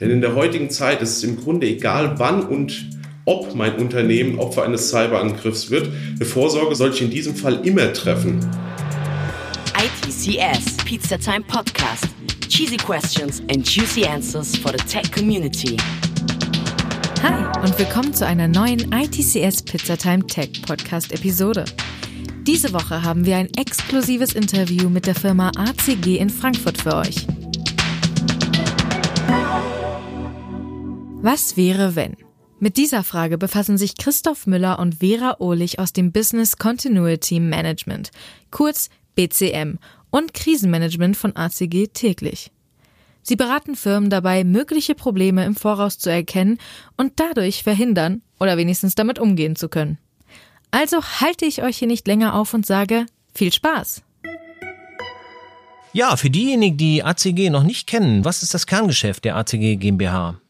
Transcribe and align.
Denn 0.00 0.10
in 0.10 0.22
der 0.22 0.34
heutigen 0.34 0.70
Zeit 0.70 1.02
ist 1.02 1.18
es 1.18 1.24
im 1.24 1.36
Grunde 1.36 1.66
egal, 1.66 2.18
wann 2.18 2.42
und 2.46 2.88
ob 3.26 3.54
mein 3.54 3.76
Unternehmen 3.76 4.38
Opfer 4.38 4.64
eines 4.64 4.88
Cyberangriffs 4.88 5.70
wird. 5.70 5.90
Eine 6.16 6.24
Vorsorge 6.24 6.74
sollte 6.74 6.96
ich 6.96 7.02
in 7.02 7.10
diesem 7.10 7.36
Fall 7.36 7.60
immer 7.66 7.92
treffen. 7.92 8.40
ITCS 9.76 10.78
Pizza 10.86 11.18
Time 11.18 11.42
Podcast. 11.42 12.08
Cheesy 12.48 12.78
questions 12.78 13.40
and 13.50 13.64
juicy 13.68 14.06
answers 14.06 14.56
for 14.56 14.72
the 14.72 14.82
tech 14.84 15.12
community. 15.12 15.76
Hi 17.22 17.44
und 17.62 17.78
willkommen 17.78 18.14
zu 18.14 18.26
einer 18.26 18.48
neuen 18.48 18.90
ITCS 18.92 19.62
Pizza 19.62 19.98
Time 19.98 20.26
Tech 20.26 20.62
Podcast 20.66 21.12
Episode. 21.12 21.66
Diese 22.46 22.72
Woche 22.72 23.02
haben 23.02 23.26
wir 23.26 23.36
ein 23.36 23.48
exklusives 23.58 24.32
Interview 24.32 24.88
mit 24.88 25.06
der 25.06 25.14
Firma 25.14 25.52
ACG 25.58 26.16
in 26.16 26.30
Frankfurt 26.30 26.78
für 26.78 26.96
euch. 26.96 27.26
Was 31.22 31.58
wäre, 31.58 31.96
wenn? 31.96 32.16
Mit 32.60 32.78
dieser 32.78 33.04
Frage 33.04 33.36
befassen 33.36 33.76
sich 33.76 33.98
Christoph 33.98 34.46
Müller 34.46 34.78
und 34.78 35.00
Vera 35.00 35.36
Ohlich 35.38 35.78
aus 35.78 35.92
dem 35.92 36.12
Business 36.12 36.56
Continuity 36.56 37.40
Management, 37.40 38.10
kurz 38.50 38.88
BCM, 39.16 39.78
und 40.08 40.32
Krisenmanagement 40.32 41.18
von 41.18 41.36
ACG 41.36 41.88
täglich. 41.92 42.50
Sie 43.22 43.36
beraten 43.36 43.76
Firmen 43.76 44.08
dabei, 44.08 44.44
mögliche 44.44 44.94
Probleme 44.94 45.44
im 45.44 45.54
Voraus 45.54 45.98
zu 45.98 46.10
erkennen 46.10 46.56
und 46.96 47.12
dadurch 47.20 47.64
verhindern 47.64 48.22
oder 48.38 48.56
wenigstens 48.56 48.94
damit 48.94 49.18
umgehen 49.18 49.56
zu 49.56 49.68
können. 49.68 49.98
Also 50.70 51.02
halte 51.02 51.44
ich 51.44 51.62
euch 51.62 51.76
hier 51.76 51.88
nicht 51.88 52.06
länger 52.06 52.34
auf 52.34 52.54
und 52.54 52.64
sage 52.64 53.04
viel 53.34 53.52
Spaß! 53.52 54.02
Ja, 55.92 56.16
für 56.16 56.30
diejenigen, 56.30 56.78
die 56.78 57.04
ACG 57.04 57.50
noch 57.50 57.64
nicht 57.64 57.86
kennen, 57.86 58.24
was 58.24 58.42
ist 58.42 58.54
das 58.54 58.66
Kerngeschäft 58.66 59.26
der 59.26 59.36
ACG 59.36 59.76
GmbH? 59.76 60.40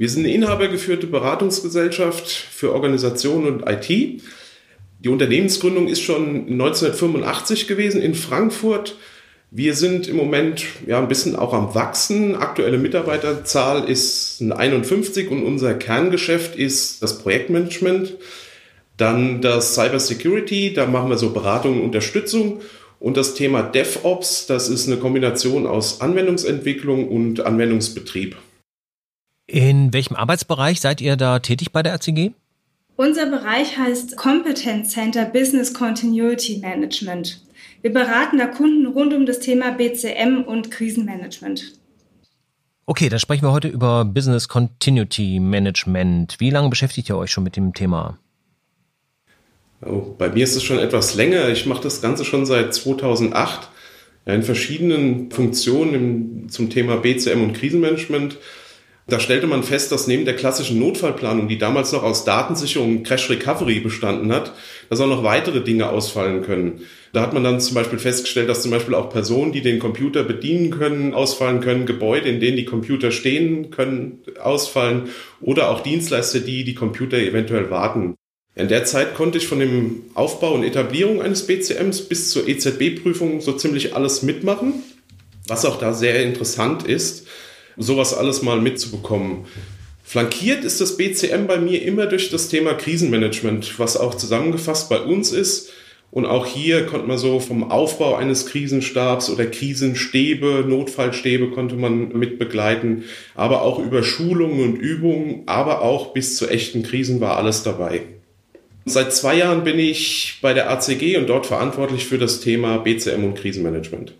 Wir 0.00 0.08
sind 0.08 0.24
eine 0.24 0.32
inhabergeführte 0.32 1.06
Beratungsgesellschaft 1.06 2.26
für 2.26 2.72
Organisation 2.72 3.46
und 3.46 3.68
IT. 3.68 3.86
Die 3.90 5.08
Unternehmensgründung 5.10 5.88
ist 5.88 6.00
schon 6.00 6.48
1985 6.48 7.68
gewesen 7.68 8.00
in 8.00 8.14
Frankfurt. 8.14 8.96
Wir 9.50 9.74
sind 9.74 10.08
im 10.08 10.16
Moment 10.16 10.64
ja 10.86 10.98
ein 10.98 11.08
bisschen 11.08 11.36
auch 11.36 11.52
am 11.52 11.74
Wachsen. 11.74 12.34
Aktuelle 12.34 12.78
Mitarbeiterzahl 12.78 13.90
ist 13.90 14.40
51 14.40 15.30
und 15.30 15.44
unser 15.44 15.74
Kerngeschäft 15.74 16.56
ist 16.56 17.02
das 17.02 17.18
Projektmanagement. 17.18 18.16
Dann 18.96 19.42
das 19.42 19.74
Cybersecurity, 19.74 20.72
da 20.72 20.86
machen 20.86 21.10
wir 21.10 21.18
so 21.18 21.28
Beratung 21.28 21.74
und 21.74 21.84
Unterstützung. 21.84 22.62
Und 23.00 23.18
das 23.18 23.34
Thema 23.34 23.62
DevOps, 23.62 24.46
das 24.46 24.70
ist 24.70 24.86
eine 24.86 24.96
Kombination 24.96 25.66
aus 25.66 26.00
Anwendungsentwicklung 26.00 27.06
und 27.06 27.44
Anwendungsbetrieb. 27.44 28.36
In 29.52 29.92
welchem 29.92 30.14
Arbeitsbereich 30.14 30.80
seid 30.80 31.00
ihr 31.00 31.16
da 31.16 31.40
tätig 31.40 31.72
bei 31.72 31.82
der 31.82 31.94
ACG? 31.94 32.30
Unser 32.94 33.26
Bereich 33.26 33.76
heißt 33.76 34.16
Competence 34.16 34.92
Center 34.92 35.24
Business 35.24 35.74
Continuity 35.74 36.58
Management. 36.58 37.42
Wir 37.82 37.92
beraten 37.92 38.38
da 38.38 38.46
Kunden 38.46 38.86
rund 38.86 39.12
um 39.12 39.26
das 39.26 39.40
Thema 39.40 39.72
BCM 39.72 40.44
und 40.46 40.70
Krisenmanagement. 40.70 41.72
Okay, 42.86 43.08
dann 43.08 43.18
sprechen 43.18 43.42
wir 43.42 43.50
heute 43.50 43.66
über 43.66 44.04
Business 44.04 44.46
Continuity 44.46 45.40
Management. 45.40 46.36
Wie 46.38 46.50
lange 46.50 46.68
beschäftigt 46.68 47.08
ihr 47.08 47.16
euch 47.16 47.32
schon 47.32 47.42
mit 47.42 47.56
dem 47.56 47.74
Thema? 47.74 48.20
Oh, 49.84 50.14
bei 50.16 50.28
mir 50.28 50.44
ist 50.44 50.54
es 50.54 50.62
schon 50.62 50.78
etwas 50.78 51.16
länger. 51.16 51.48
Ich 51.48 51.66
mache 51.66 51.82
das 51.82 52.00
Ganze 52.00 52.24
schon 52.24 52.46
seit 52.46 52.72
2008 52.72 53.68
in 54.26 54.44
verschiedenen 54.44 55.32
Funktionen 55.32 56.48
zum 56.50 56.70
Thema 56.70 56.98
BCM 56.98 57.42
und 57.42 57.54
Krisenmanagement. 57.54 58.38
Da 59.10 59.18
stellte 59.18 59.48
man 59.48 59.64
fest, 59.64 59.90
dass 59.90 60.06
neben 60.06 60.24
der 60.24 60.36
klassischen 60.36 60.78
Notfallplanung, 60.78 61.48
die 61.48 61.58
damals 61.58 61.90
noch 61.90 62.04
aus 62.04 62.24
Datensicherung 62.24 62.98
und 62.98 63.02
Crash 63.02 63.28
Recovery 63.28 63.80
bestanden 63.80 64.32
hat, 64.32 64.54
dass 64.88 65.00
auch 65.00 65.08
noch 65.08 65.24
weitere 65.24 65.62
Dinge 65.62 65.90
ausfallen 65.90 66.42
können. 66.42 66.82
Da 67.12 67.20
hat 67.20 67.32
man 67.32 67.42
dann 67.42 67.60
zum 67.60 67.74
Beispiel 67.74 67.98
festgestellt, 67.98 68.48
dass 68.48 68.62
zum 68.62 68.70
Beispiel 68.70 68.94
auch 68.94 69.10
Personen, 69.10 69.50
die 69.50 69.62
den 69.62 69.80
Computer 69.80 70.22
bedienen 70.22 70.70
können, 70.70 71.12
ausfallen 71.12 71.60
können, 71.60 71.86
Gebäude, 71.86 72.28
in 72.28 72.38
denen 72.38 72.56
die 72.56 72.64
Computer 72.64 73.10
stehen 73.10 73.72
können, 73.72 74.20
ausfallen 74.40 75.08
oder 75.40 75.70
auch 75.70 75.80
Dienstleister, 75.80 76.38
die 76.38 76.62
die 76.62 76.74
Computer 76.74 77.18
eventuell 77.18 77.68
warten. 77.68 78.14
In 78.54 78.68
der 78.68 78.84
Zeit 78.84 79.14
konnte 79.14 79.38
ich 79.38 79.48
von 79.48 79.58
dem 79.58 80.02
Aufbau 80.14 80.54
und 80.54 80.62
Etablierung 80.62 81.20
eines 81.20 81.48
BCMs 81.48 82.02
bis 82.02 82.30
zur 82.30 82.46
EZB-Prüfung 82.46 83.40
so 83.40 83.54
ziemlich 83.54 83.96
alles 83.96 84.22
mitmachen, 84.22 84.84
was 85.48 85.64
auch 85.64 85.80
da 85.80 85.94
sehr 85.94 86.22
interessant 86.22 86.84
ist 86.84 87.26
sowas 87.80 88.14
alles 88.14 88.42
mal 88.42 88.60
mitzubekommen. 88.60 89.46
Flankiert 90.04 90.64
ist 90.64 90.80
das 90.80 90.96
BCM 90.96 91.46
bei 91.46 91.58
mir 91.58 91.82
immer 91.82 92.06
durch 92.06 92.30
das 92.30 92.48
Thema 92.48 92.74
Krisenmanagement, 92.74 93.78
was 93.78 93.96
auch 93.96 94.14
zusammengefasst 94.14 94.88
bei 94.88 95.00
uns 95.00 95.32
ist. 95.32 95.72
Und 96.10 96.26
auch 96.26 96.46
hier 96.46 96.86
konnte 96.86 97.06
man 97.06 97.18
so 97.18 97.38
vom 97.38 97.70
Aufbau 97.70 98.16
eines 98.16 98.46
Krisenstabs 98.46 99.30
oder 99.30 99.46
Krisenstäbe, 99.46 100.64
Notfallstäbe 100.66 101.50
konnte 101.52 101.76
man 101.76 102.08
mit 102.08 102.40
begleiten, 102.40 103.04
aber 103.36 103.62
auch 103.62 103.78
über 103.78 104.02
Schulungen 104.02 104.60
und 104.64 104.76
Übungen, 104.76 105.44
aber 105.46 105.82
auch 105.82 106.12
bis 106.12 106.36
zu 106.36 106.48
echten 106.48 106.82
Krisen 106.82 107.20
war 107.20 107.36
alles 107.36 107.62
dabei. 107.62 108.02
Seit 108.86 109.14
zwei 109.14 109.36
Jahren 109.36 109.62
bin 109.62 109.78
ich 109.78 110.38
bei 110.42 110.52
der 110.52 110.68
ACG 110.70 111.16
und 111.18 111.28
dort 111.28 111.46
verantwortlich 111.46 112.06
für 112.06 112.18
das 112.18 112.40
Thema 112.40 112.78
BCM 112.78 113.22
und 113.22 113.36
Krisenmanagement. 113.36 114.14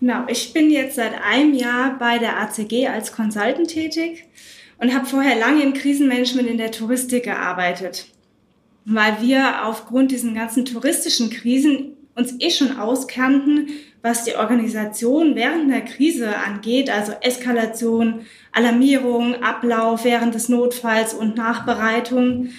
Genau, 0.00 0.24
ich 0.28 0.52
bin 0.52 0.70
jetzt 0.70 0.94
seit 0.94 1.20
einem 1.22 1.54
Jahr 1.54 1.98
bei 1.98 2.18
der 2.18 2.40
ACG 2.40 2.86
als 2.86 3.12
Consultant 3.12 3.68
tätig 3.68 4.24
und 4.78 4.94
habe 4.94 5.06
vorher 5.06 5.36
lange 5.36 5.62
im 5.62 5.74
Krisenmanagement 5.74 6.48
in 6.48 6.58
der 6.58 6.70
Touristik 6.70 7.24
gearbeitet, 7.24 8.06
weil 8.84 9.20
wir 9.20 9.66
aufgrund 9.66 10.12
diesen 10.12 10.34
ganzen 10.34 10.64
touristischen 10.64 11.30
Krisen 11.30 11.96
uns 12.14 12.34
eh 12.38 12.50
schon 12.50 12.78
auskannten, 12.78 13.70
was 14.02 14.24
die 14.24 14.36
Organisation 14.36 15.34
während 15.34 15.70
der 15.70 15.80
Krise 15.84 16.36
angeht, 16.36 16.90
also 16.90 17.12
Eskalation, 17.20 18.20
Alarmierung, 18.52 19.42
Ablauf 19.42 20.04
während 20.04 20.34
des 20.34 20.48
Notfalls 20.48 21.12
und 21.12 21.36
Nachbereitung. 21.36 22.50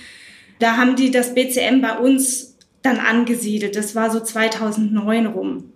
Da 0.60 0.76
haben 0.76 0.98
die 0.98 1.12
das 1.12 1.34
BCM 1.34 1.82
bei 1.82 1.98
uns 1.98 2.58
dann 2.82 3.00
angesiedelt. 3.00 3.78
Das 3.78 3.96
war 3.96 4.12
so 4.12 4.20
2009 4.20 5.26
rum. 5.28 5.72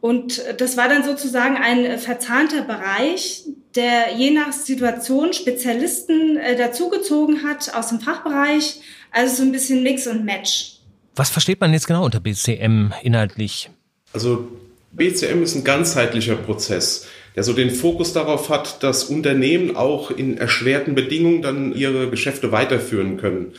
Und 0.00 0.42
das 0.58 0.76
war 0.76 0.88
dann 0.88 1.04
sozusagen 1.04 1.56
ein 1.56 1.98
verzahnter 1.98 2.62
Bereich, 2.62 3.44
der 3.74 4.14
je 4.16 4.30
nach 4.30 4.52
Situation 4.52 5.32
Spezialisten 5.32 6.36
äh, 6.36 6.56
dazugezogen 6.56 7.42
hat 7.42 7.74
aus 7.74 7.88
dem 7.88 8.00
Fachbereich. 8.00 8.80
Also 9.10 9.36
so 9.36 9.42
ein 9.42 9.52
bisschen 9.52 9.82
Mix 9.82 10.06
und 10.06 10.24
Match. 10.24 10.76
Was 11.16 11.30
versteht 11.30 11.60
man 11.60 11.72
jetzt 11.72 11.86
genau 11.86 12.04
unter 12.04 12.20
BCM 12.20 12.92
inhaltlich? 13.02 13.70
Also 14.12 14.48
BCM 14.92 15.42
ist 15.42 15.56
ein 15.56 15.64
ganzheitlicher 15.64 16.36
Prozess, 16.36 17.06
der 17.34 17.42
so 17.42 17.52
den 17.52 17.70
Fokus 17.70 18.12
darauf 18.12 18.48
hat, 18.48 18.82
dass 18.82 19.04
Unternehmen 19.04 19.76
auch 19.76 20.10
in 20.10 20.38
erschwerten 20.38 20.94
Bedingungen 20.94 21.42
dann 21.42 21.74
ihre 21.74 22.08
Geschäfte 22.08 22.52
weiterführen 22.52 23.16
können. 23.16 23.52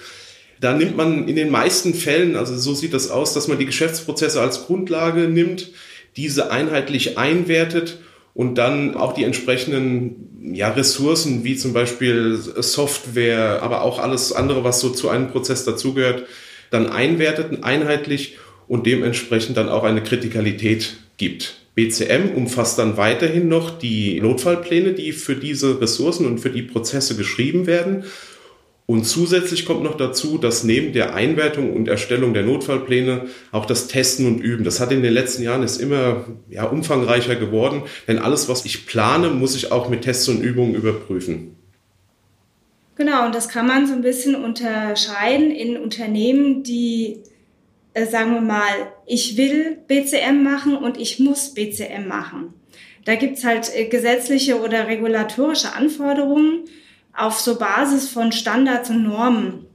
Da 0.62 0.74
nimmt 0.74 0.98
man 0.98 1.28
in 1.28 1.36
den 1.36 1.50
meisten 1.50 1.94
Fällen, 1.94 2.36
also 2.36 2.58
so 2.58 2.74
sieht 2.74 2.94
das 2.94 3.10
aus, 3.10 3.34
dass 3.34 3.48
man 3.48 3.60
die 3.60 3.66
Geschäftsprozesse 3.66 4.42
als 4.42 4.66
Grundlage 4.66 5.22
nimmt, 5.22 5.72
diese 6.20 6.52
einheitlich 6.52 7.18
einwertet 7.18 8.00
und 8.34 8.56
dann 8.56 8.96
auch 8.96 9.14
die 9.14 9.24
entsprechenden 9.24 10.52
ja, 10.54 10.70
Ressourcen 10.70 11.46
wie 11.46 11.56
zum 11.56 11.72
Beispiel 11.72 12.36
Software, 12.36 13.64
aber 13.64 13.84
auch 13.84 14.00
alles 14.00 14.34
andere, 14.34 14.66
was 14.66 14.82
so 14.82 14.90
zu 14.90 15.08
einem 15.08 15.30
Prozess 15.30 15.64
dazugehört, 15.64 16.26
dann 16.72 16.88
einwertet 16.88 17.64
einheitlich 17.64 18.38
und 18.68 18.86
dementsprechend 18.86 19.56
dann 19.56 19.70
auch 19.70 19.86
eine 19.86 20.04
Kritikalität 20.04 20.98
gibt. 21.16 21.56
BCM 21.76 22.36
umfasst 22.36 22.78
dann 22.78 22.98
weiterhin 22.98 23.48
noch 23.48 23.80
die 23.80 24.20
Notfallpläne, 24.20 24.92
die 24.92 25.14
für 25.14 25.38
diese 25.38 25.80
Ressourcen 25.80 26.26
und 26.26 26.40
für 26.40 26.50
die 26.50 26.64
Prozesse 26.64 27.16
geschrieben 27.16 27.66
werden 27.66 28.04
und 28.90 29.04
zusätzlich 29.04 29.68
kommt 29.68 29.84
noch 29.84 29.98
dazu, 29.98 30.40
dass 30.40 30.64
neben 30.64 30.94
der 30.94 31.14
Einwertung 31.14 31.76
und 31.76 31.88
Erstellung 31.88 32.34
der 32.34 32.42
Notfallpläne 32.42 33.28
auch 33.52 33.68
das 33.68 33.88
Testen 33.88 34.26
und 34.26 34.40
Üben. 34.40 34.64
Das 34.64 34.80
hat 34.80 34.92
in 34.92 35.04
den 35.04 35.14
letzten 35.14 35.44
Jahren 35.44 35.62
ist 35.62 35.80
immer 35.80 36.26
ja, 36.50 36.64
umfangreicher 36.64 37.36
geworden, 37.36 37.84
denn 38.08 38.18
alles, 38.18 38.50
was 38.50 38.66
ich 38.66 38.88
plane, 38.88 39.30
muss 39.30 39.56
ich 39.56 39.72
auch 39.72 39.90
mit 39.90 40.02
Tests 40.02 40.28
und 40.28 40.42
Übungen 40.42 40.74
überprüfen. 40.74 41.56
Genau, 42.96 43.28
und 43.28 43.36
das 43.36 43.48
kann 43.48 43.68
man 43.68 43.86
so 43.86 43.94
ein 43.94 44.02
bisschen 44.02 44.34
unterscheiden 44.34 45.52
in 45.52 45.78
Unternehmen, 45.78 46.64
die, 46.64 47.20
äh, 47.94 48.08
sagen 48.08 48.34
wir 48.34 48.42
mal, 48.42 48.74
ich 49.06 49.38
will 49.38 49.78
BCM 49.88 50.42
machen 50.42 50.76
und 50.76 50.98
ich 50.98 51.20
muss 51.20 51.54
BCM 51.54 52.08
machen. 52.08 52.56
Da 53.06 53.14
gibt's 53.14 53.44
halt 53.44 53.70
äh, 53.72 53.86
gesetzliche 53.86 54.60
oder 54.60 54.88
regulatorische 54.88 55.74
Anforderungen 55.74 56.64
auf 57.20 57.40
so 57.40 57.58
Basis 57.58 58.10
von 58.10 58.32
Standards 58.32 58.90
und 58.90 59.04
Normen. 59.04 59.66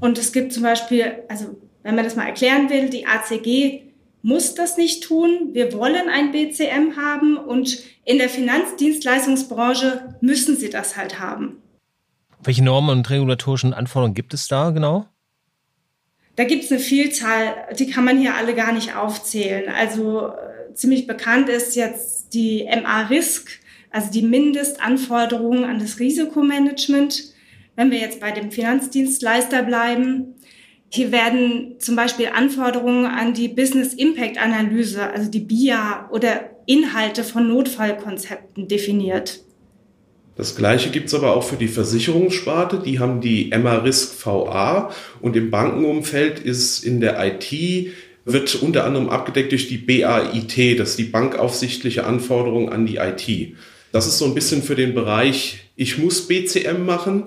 Und 0.00 0.18
es 0.18 0.32
gibt 0.32 0.52
zum 0.52 0.62
Beispiel, 0.62 1.24
also 1.28 1.56
wenn 1.82 1.94
man 1.94 2.04
das 2.04 2.16
mal 2.16 2.26
erklären 2.26 2.68
will, 2.68 2.90
die 2.90 3.06
ACG 3.06 3.82
muss 4.22 4.54
das 4.54 4.76
nicht 4.76 5.02
tun. 5.04 5.50
Wir 5.52 5.72
wollen 5.72 6.08
ein 6.08 6.32
BCM 6.32 6.96
haben 6.96 7.36
und 7.36 7.78
in 8.04 8.18
der 8.18 8.28
Finanzdienstleistungsbranche 8.28 10.16
müssen 10.20 10.56
sie 10.56 10.68
das 10.68 10.96
halt 10.96 11.18
haben. 11.18 11.56
Welche 12.42 12.64
Normen 12.64 12.98
und 12.98 13.10
regulatorischen 13.10 13.74
Anforderungen 13.74 14.14
gibt 14.14 14.34
es 14.34 14.48
da 14.48 14.70
genau? 14.70 15.06
Da 16.36 16.44
gibt 16.44 16.64
es 16.64 16.70
eine 16.70 16.80
Vielzahl, 16.80 17.66
die 17.78 17.90
kann 17.90 18.04
man 18.04 18.18
hier 18.18 18.34
alle 18.34 18.54
gar 18.54 18.72
nicht 18.72 18.96
aufzählen. 18.96 19.68
Also 19.68 20.28
äh, 20.28 20.74
ziemlich 20.74 21.06
bekannt 21.06 21.48
ist 21.48 21.76
jetzt 21.76 22.32
die 22.32 22.64
MA-Risk, 22.64 23.59
also 23.90 24.10
die 24.10 24.22
Mindestanforderungen 24.22 25.64
an 25.64 25.78
das 25.78 25.98
Risikomanagement. 25.98 27.32
Wenn 27.76 27.90
wir 27.90 27.98
jetzt 27.98 28.20
bei 28.20 28.30
dem 28.30 28.50
Finanzdienstleister 28.50 29.62
bleiben, 29.62 30.34
hier 30.92 31.12
werden 31.12 31.76
zum 31.78 31.94
Beispiel 31.94 32.30
Anforderungen 32.34 33.06
an 33.06 33.32
die 33.32 33.48
Business 33.48 33.94
Impact 33.94 34.38
Analyse, 34.38 35.02
also 35.02 35.30
die 35.30 35.40
BIA 35.40 36.08
oder 36.10 36.50
Inhalte 36.66 37.22
von 37.24 37.48
Notfallkonzepten 37.48 38.66
definiert. 38.66 39.40
Das 40.36 40.56
gleiche 40.56 40.90
gibt 40.90 41.08
es 41.08 41.14
aber 41.14 41.36
auch 41.36 41.44
für 41.44 41.56
die 41.56 41.68
Versicherungssparte. 41.68 42.80
Die 42.84 42.98
haben 42.98 43.20
die 43.20 43.50
MA-Risk 43.50 44.24
VA 44.24 44.90
und 45.20 45.36
im 45.36 45.50
Bankenumfeld 45.50 46.40
ist 46.40 46.84
in 46.84 47.00
der 47.00 47.22
IT 47.24 47.52
wird 48.24 48.54
unter 48.56 48.84
anderem 48.84 49.08
abgedeckt 49.08 49.52
durch 49.52 49.68
die 49.68 49.78
BAIT, 49.78 50.78
das 50.78 50.90
ist 50.90 50.98
die 50.98 51.04
bankaufsichtliche 51.04 52.04
Anforderung 52.04 52.70
an 52.70 52.86
die 52.86 52.96
IT. 52.96 53.56
Das 53.92 54.06
ist 54.06 54.18
so 54.18 54.26
ein 54.26 54.34
bisschen 54.34 54.62
für 54.62 54.76
den 54.76 54.94
Bereich, 54.94 55.60
ich 55.76 55.98
muss 55.98 56.28
BCM 56.28 56.84
machen, 56.84 57.24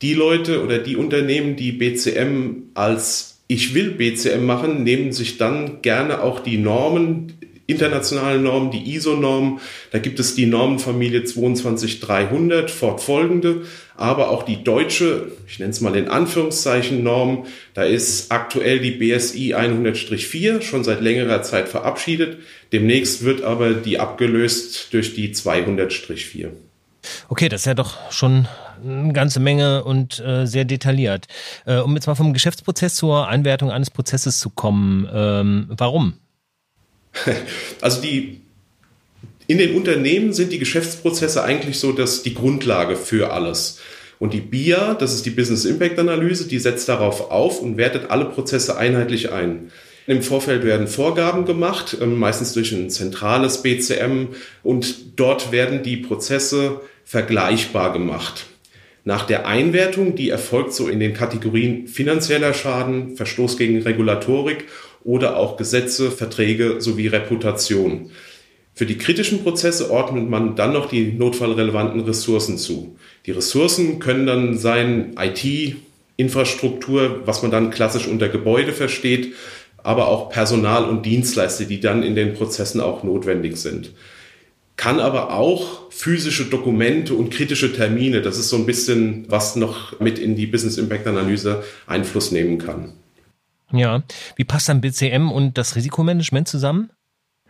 die 0.00 0.14
Leute 0.14 0.62
oder 0.62 0.78
die 0.78 0.96
Unternehmen, 0.96 1.56
die 1.56 1.72
BCM 1.72 2.70
als 2.74 3.38
ich 3.50 3.74
will 3.74 3.92
BCM 3.92 4.44
machen, 4.44 4.84
nehmen 4.84 5.10
sich 5.12 5.38
dann 5.38 5.80
gerne 5.80 6.22
auch 6.22 6.40
die 6.40 6.58
Normen, 6.58 7.37
internationalen 7.68 8.42
Normen, 8.42 8.70
die 8.70 8.94
ISO-Normen. 8.94 9.60
Da 9.92 9.98
gibt 9.98 10.18
es 10.18 10.34
die 10.34 10.46
Normenfamilie 10.46 11.24
22300, 11.24 12.70
fortfolgende, 12.70 13.66
aber 13.94 14.30
auch 14.30 14.42
die 14.42 14.64
deutsche, 14.64 15.32
ich 15.46 15.58
nenne 15.58 15.70
es 15.70 15.80
mal 15.82 15.94
in 15.94 16.08
Anführungszeichen 16.08 17.02
Norm. 17.02 17.44
Da 17.74 17.82
ist 17.82 18.32
aktuell 18.32 18.80
die 18.80 18.92
BSI 18.92 19.54
100-4 19.54 20.62
schon 20.62 20.82
seit 20.82 21.02
längerer 21.02 21.42
Zeit 21.42 21.68
verabschiedet. 21.68 22.38
Demnächst 22.72 23.22
wird 23.22 23.42
aber 23.42 23.74
die 23.74 23.98
abgelöst 23.98 24.88
durch 24.92 25.14
die 25.14 25.34
200-4. 25.34 26.48
Okay, 27.28 27.50
das 27.50 27.60
ist 27.60 27.66
ja 27.66 27.74
doch 27.74 28.10
schon 28.10 28.48
eine 28.82 29.12
ganze 29.12 29.40
Menge 29.40 29.84
und 29.84 30.20
äh, 30.20 30.46
sehr 30.46 30.64
detailliert. 30.64 31.26
Äh, 31.66 31.78
um 31.78 31.94
jetzt 31.94 32.06
mal 32.06 32.14
vom 32.14 32.32
Geschäftsprozess 32.32 32.94
zur 32.94 33.28
Einwertung 33.28 33.70
eines 33.70 33.90
Prozesses 33.90 34.40
zu 34.40 34.48
kommen, 34.50 35.06
ähm, 35.12 35.66
warum? 35.68 36.14
Also 37.80 38.02
die 38.02 38.40
in 39.46 39.56
den 39.56 39.74
Unternehmen 39.74 40.34
sind 40.34 40.52
die 40.52 40.58
Geschäftsprozesse 40.58 41.42
eigentlich 41.42 41.78
so, 41.78 41.92
dass 41.92 42.22
die 42.22 42.34
Grundlage 42.34 42.96
für 42.96 43.32
alles. 43.32 43.80
Und 44.18 44.34
die 44.34 44.40
BIA, 44.40 44.94
das 44.94 45.14
ist 45.14 45.24
die 45.24 45.30
Business 45.30 45.64
Impact 45.64 45.98
Analyse, 45.98 46.48
die 46.48 46.58
setzt 46.58 46.88
darauf 46.88 47.30
auf 47.30 47.62
und 47.62 47.78
wertet 47.78 48.10
alle 48.10 48.26
Prozesse 48.26 48.76
einheitlich 48.76 49.32
ein. 49.32 49.70
Im 50.06 50.22
Vorfeld 50.22 50.64
werden 50.64 50.86
Vorgaben 50.86 51.44
gemacht, 51.44 51.96
ähm, 52.00 52.18
meistens 52.18 52.52
durch 52.52 52.72
ein 52.72 52.90
zentrales 52.90 53.62
BCM 53.62 54.28
und 54.62 55.18
dort 55.18 55.52
werden 55.52 55.82
die 55.82 55.98
Prozesse 55.98 56.80
vergleichbar 57.04 57.92
gemacht. 57.92 58.46
Nach 59.04 59.24
der 59.24 59.46
Einwertung, 59.46 60.14
die 60.14 60.28
erfolgt 60.28 60.74
so 60.74 60.88
in 60.88 61.00
den 61.00 61.14
Kategorien 61.14 61.86
finanzieller 61.88 62.52
Schaden, 62.52 63.16
Verstoß 63.16 63.56
gegen 63.56 63.80
Regulatorik 63.80 64.66
oder 65.04 65.36
auch 65.36 65.56
Gesetze, 65.56 66.10
Verträge 66.10 66.80
sowie 66.80 67.06
Reputation. 67.06 68.10
Für 68.74 68.86
die 68.86 68.98
kritischen 68.98 69.42
Prozesse 69.42 69.90
ordnet 69.90 70.28
man 70.28 70.54
dann 70.54 70.72
noch 70.72 70.88
die 70.88 71.12
notfallrelevanten 71.12 72.00
Ressourcen 72.00 72.58
zu. 72.58 72.96
Die 73.26 73.32
Ressourcen 73.32 73.98
können 73.98 74.26
dann 74.26 74.56
sein 74.56 75.14
IT, 75.18 75.76
Infrastruktur, 76.16 77.22
was 77.24 77.42
man 77.42 77.50
dann 77.50 77.70
klassisch 77.70 78.06
unter 78.06 78.28
Gebäude 78.28 78.72
versteht, 78.72 79.34
aber 79.82 80.08
auch 80.08 80.30
Personal 80.30 80.84
und 80.84 81.06
Dienstleister, 81.06 81.64
die 81.64 81.80
dann 81.80 82.02
in 82.02 82.14
den 82.14 82.34
Prozessen 82.34 82.80
auch 82.80 83.02
notwendig 83.02 83.56
sind 83.56 83.92
kann 84.78 85.00
aber 85.00 85.34
auch 85.34 85.90
physische 85.90 86.44
Dokumente 86.44 87.12
und 87.12 87.30
kritische 87.30 87.72
Termine, 87.72 88.22
das 88.22 88.38
ist 88.38 88.48
so 88.48 88.56
ein 88.56 88.64
bisschen, 88.64 89.26
was 89.28 89.56
noch 89.56 89.98
mit 90.00 90.20
in 90.20 90.36
die 90.36 90.46
Business 90.46 90.78
Impact 90.78 91.06
Analyse 91.06 91.64
Einfluss 91.86 92.30
nehmen 92.30 92.58
kann. 92.58 92.92
Ja, 93.72 94.02
wie 94.36 94.44
passt 94.44 94.68
dann 94.68 94.80
BCM 94.80 95.30
und 95.30 95.58
das 95.58 95.76
Risikomanagement 95.76 96.48
zusammen? 96.48 96.90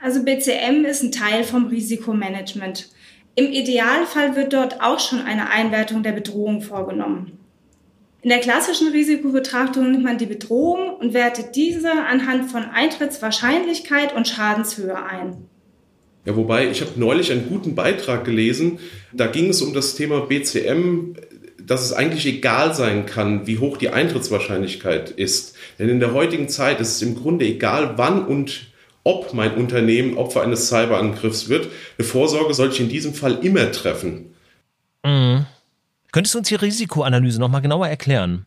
Also 0.00 0.24
BCM 0.24 0.84
ist 0.84 1.02
ein 1.02 1.12
Teil 1.12 1.44
vom 1.44 1.66
Risikomanagement. 1.66 2.90
Im 3.34 3.52
Idealfall 3.52 4.36
wird 4.36 4.52
dort 4.52 4.80
auch 4.80 4.98
schon 4.98 5.20
eine 5.20 5.50
Einwertung 5.50 6.02
der 6.02 6.12
Bedrohung 6.12 6.60
vorgenommen. 6.60 7.38
In 8.22 8.30
der 8.30 8.40
klassischen 8.40 8.88
Risikobetrachtung 8.88 9.92
nimmt 9.92 10.02
man 10.02 10.18
die 10.18 10.26
Bedrohung 10.26 10.96
und 10.96 11.14
wertet 11.14 11.54
diese 11.54 11.92
anhand 11.92 12.50
von 12.50 12.64
Eintrittswahrscheinlichkeit 12.64 14.14
und 14.14 14.26
Schadenshöhe 14.26 14.96
ein. 15.04 15.48
Ja, 16.24 16.36
wobei, 16.36 16.68
ich 16.68 16.80
habe 16.80 16.90
neulich 16.96 17.30
einen 17.30 17.48
guten 17.48 17.74
Beitrag 17.74 18.24
gelesen, 18.24 18.80
da 19.12 19.28
ging 19.28 19.48
es 19.50 19.62
um 19.62 19.72
das 19.72 19.94
Thema 19.94 20.26
BCM, 20.26 21.14
dass 21.68 21.84
es 21.84 21.92
eigentlich 21.92 22.26
egal 22.26 22.74
sein 22.74 23.06
kann, 23.06 23.46
wie 23.46 23.58
hoch 23.58 23.76
die 23.76 23.90
Eintrittswahrscheinlichkeit 23.90 25.10
ist. 25.10 25.54
Denn 25.78 25.88
in 25.88 26.00
der 26.00 26.12
heutigen 26.12 26.48
Zeit 26.48 26.80
ist 26.80 26.96
es 26.96 27.02
im 27.02 27.14
Grunde 27.14 27.44
egal, 27.44 27.92
wann 27.96 28.26
und 28.26 28.72
ob 29.04 29.32
mein 29.34 29.54
Unternehmen 29.54 30.16
Opfer 30.16 30.42
eines 30.42 30.68
Cyberangriffs 30.68 31.48
wird. 31.48 31.68
Eine 31.98 32.08
Vorsorge 32.08 32.52
sollte 32.54 32.74
ich 32.74 32.80
in 32.80 32.88
diesem 32.88 33.14
Fall 33.14 33.38
immer 33.42 33.70
treffen. 33.70 34.34
Mhm. 35.04 35.46
Könntest 36.10 36.34
du 36.34 36.38
uns 36.38 36.48
die 36.48 36.54
Risikoanalyse 36.54 37.38
nochmal 37.38 37.62
genauer 37.62 37.88
erklären? 37.88 38.46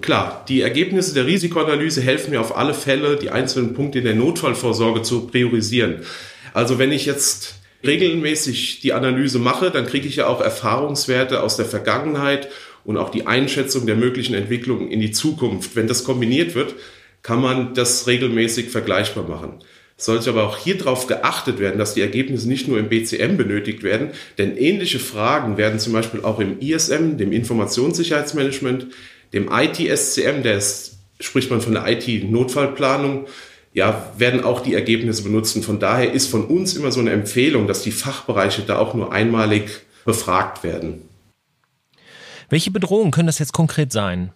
Klar, 0.00 0.44
die 0.48 0.60
Ergebnisse 0.60 1.14
der 1.14 1.26
Risikoanalyse 1.26 2.02
helfen 2.02 2.30
mir 2.30 2.40
auf 2.40 2.56
alle 2.56 2.74
Fälle, 2.74 3.16
die 3.16 3.30
einzelnen 3.30 3.74
Punkte 3.74 3.98
in 3.98 4.04
der 4.04 4.14
Notfallvorsorge 4.14 5.02
zu 5.02 5.26
priorisieren. 5.26 6.04
Also 6.52 6.78
wenn 6.78 6.92
ich 6.92 7.06
jetzt 7.06 7.59
regelmäßig 7.84 8.80
die 8.80 8.92
Analyse 8.92 9.38
mache, 9.38 9.70
dann 9.70 9.86
kriege 9.86 10.08
ich 10.08 10.16
ja 10.16 10.26
auch 10.26 10.40
Erfahrungswerte 10.40 11.42
aus 11.42 11.56
der 11.56 11.66
Vergangenheit 11.66 12.48
und 12.84 12.96
auch 12.96 13.10
die 13.10 13.26
Einschätzung 13.26 13.86
der 13.86 13.96
möglichen 13.96 14.34
Entwicklungen 14.34 14.90
in 14.90 15.00
die 15.00 15.12
Zukunft. 15.12 15.76
Wenn 15.76 15.86
das 15.86 16.04
kombiniert 16.04 16.54
wird, 16.54 16.74
kann 17.22 17.40
man 17.40 17.74
das 17.74 18.06
regelmäßig 18.06 18.70
vergleichbar 18.70 19.28
machen. 19.28 19.60
Sollte 19.96 20.30
aber 20.30 20.44
auch 20.44 20.56
hier 20.56 20.78
darauf 20.78 21.06
geachtet 21.06 21.58
werden, 21.58 21.78
dass 21.78 21.92
die 21.92 22.00
Ergebnisse 22.00 22.48
nicht 22.48 22.68
nur 22.68 22.78
im 22.78 22.88
BCM 22.88 23.36
benötigt 23.36 23.82
werden, 23.82 24.10
denn 24.38 24.56
ähnliche 24.56 24.98
Fragen 24.98 25.58
werden 25.58 25.78
zum 25.78 25.92
Beispiel 25.92 26.22
auch 26.22 26.40
im 26.40 26.58
ISM, 26.58 27.18
dem 27.18 27.32
Informationssicherheitsmanagement, 27.32 28.86
dem 29.34 29.50
IT-SCM, 29.52 30.42
der 30.42 30.56
ist, 30.56 30.98
spricht 31.20 31.50
man 31.50 31.60
von 31.60 31.74
der 31.74 31.86
IT-Notfallplanung, 31.86 33.26
ja, 33.72 34.12
werden 34.16 34.44
auch 34.44 34.60
die 34.60 34.74
Ergebnisse 34.74 35.22
benutzt. 35.22 35.56
Und 35.56 35.64
von 35.64 35.78
daher 35.78 36.12
ist 36.12 36.28
von 36.28 36.46
uns 36.46 36.74
immer 36.74 36.90
so 36.92 37.00
eine 37.00 37.10
Empfehlung, 37.10 37.66
dass 37.66 37.82
die 37.82 37.92
Fachbereiche 37.92 38.62
da 38.62 38.78
auch 38.78 38.94
nur 38.94 39.12
einmalig 39.12 39.80
befragt 40.04 40.64
werden. 40.64 41.02
Welche 42.48 42.70
Bedrohungen 42.70 43.12
können 43.12 43.28
das 43.28 43.38
jetzt 43.38 43.52
konkret 43.52 43.92
sein? 43.92 44.32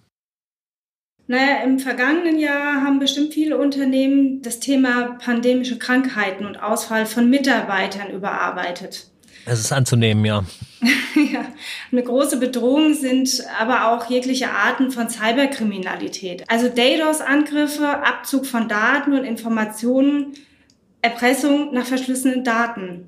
Naja, 1.26 1.64
im 1.64 1.78
vergangenen 1.78 2.38
Jahr 2.38 2.82
haben 2.82 2.98
bestimmt 2.98 3.32
viele 3.32 3.56
Unternehmen 3.58 4.42
das 4.42 4.60
Thema 4.60 5.16
pandemische 5.18 5.78
Krankheiten 5.78 6.44
und 6.44 6.56
Ausfall 6.56 7.06
von 7.06 7.30
Mitarbeitern 7.30 8.10
überarbeitet. 8.10 9.08
Es 9.46 9.58
ist 9.58 9.72
anzunehmen, 9.72 10.24
ja. 10.24 10.44
ja. 11.32 11.46
Eine 11.90 12.02
große 12.02 12.38
Bedrohung 12.38 12.94
sind 12.94 13.42
aber 13.58 13.88
auch 13.88 14.08
jegliche 14.10 14.50
Arten 14.50 14.90
von 14.90 15.08
Cyberkriminalität. 15.08 16.44
Also 16.48 16.68
DDoS-Angriffe, 16.68 17.86
Abzug 17.86 18.46
von 18.46 18.68
Daten 18.68 19.12
und 19.12 19.24
Informationen, 19.24 20.34
Erpressung 21.02 21.72
nach 21.72 21.86
verschlüsselten 21.86 22.44
Daten. 22.44 23.06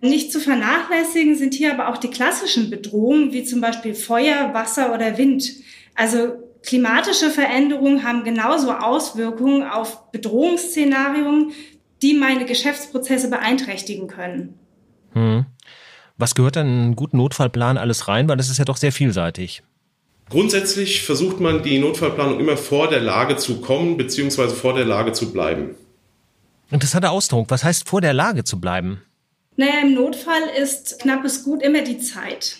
Nicht 0.00 0.32
zu 0.32 0.40
vernachlässigen 0.40 1.34
sind 1.34 1.54
hier 1.54 1.72
aber 1.72 1.88
auch 1.88 1.98
die 1.98 2.10
klassischen 2.10 2.70
Bedrohungen, 2.70 3.32
wie 3.32 3.42
zum 3.42 3.60
Beispiel 3.60 3.94
Feuer, 3.94 4.54
Wasser 4.54 4.94
oder 4.94 5.18
Wind. 5.18 5.50
Also 5.94 6.34
klimatische 6.62 7.30
Veränderungen 7.30 8.04
haben 8.04 8.22
genauso 8.22 8.72
Auswirkungen 8.72 9.64
auf 9.64 10.10
Bedrohungsszenarien, 10.12 11.52
die 12.02 12.14
meine 12.14 12.44
Geschäftsprozesse 12.44 13.28
beeinträchtigen 13.28 14.06
können. 14.06 14.58
Hm. 15.14 15.46
Was 16.18 16.34
gehört 16.34 16.56
dann 16.56 16.66
in 16.66 16.82
einen 16.82 16.96
guten 16.96 17.16
Notfallplan 17.16 17.78
alles 17.78 18.08
rein? 18.08 18.28
Weil 18.28 18.36
das 18.36 18.50
ist 18.50 18.58
ja 18.58 18.64
doch 18.64 18.76
sehr 18.76 18.92
vielseitig. 18.92 19.62
Grundsätzlich 20.30 21.02
versucht 21.02 21.40
man 21.40 21.62
die 21.62 21.78
Notfallplanung 21.78 22.38
immer 22.38 22.56
vor 22.56 22.88
der 22.88 23.00
Lage 23.00 23.36
zu 23.36 23.60
kommen, 23.60 23.96
beziehungsweise 23.96 24.54
vor 24.54 24.74
der 24.74 24.84
Lage 24.84 25.12
zu 25.12 25.32
bleiben. 25.32 25.74
Interessanter 26.70 27.12
Ausdruck. 27.12 27.46
Was 27.48 27.64
heißt 27.64 27.88
vor 27.88 28.00
der 28.00 28.12
Lage 28.12 28.44
zu 28.44 28.60
bleiben? 28.60 29.00
Naja, 29.56 29.80
im 29.82 29.94
Notfall 29.94 30.42
ist 30.60 31.00
knappes 31.00 31.44
Gut 31.44 31.62
immer 31.62 31.82
die 31.82 31.98
Zeit. 31.98 32.58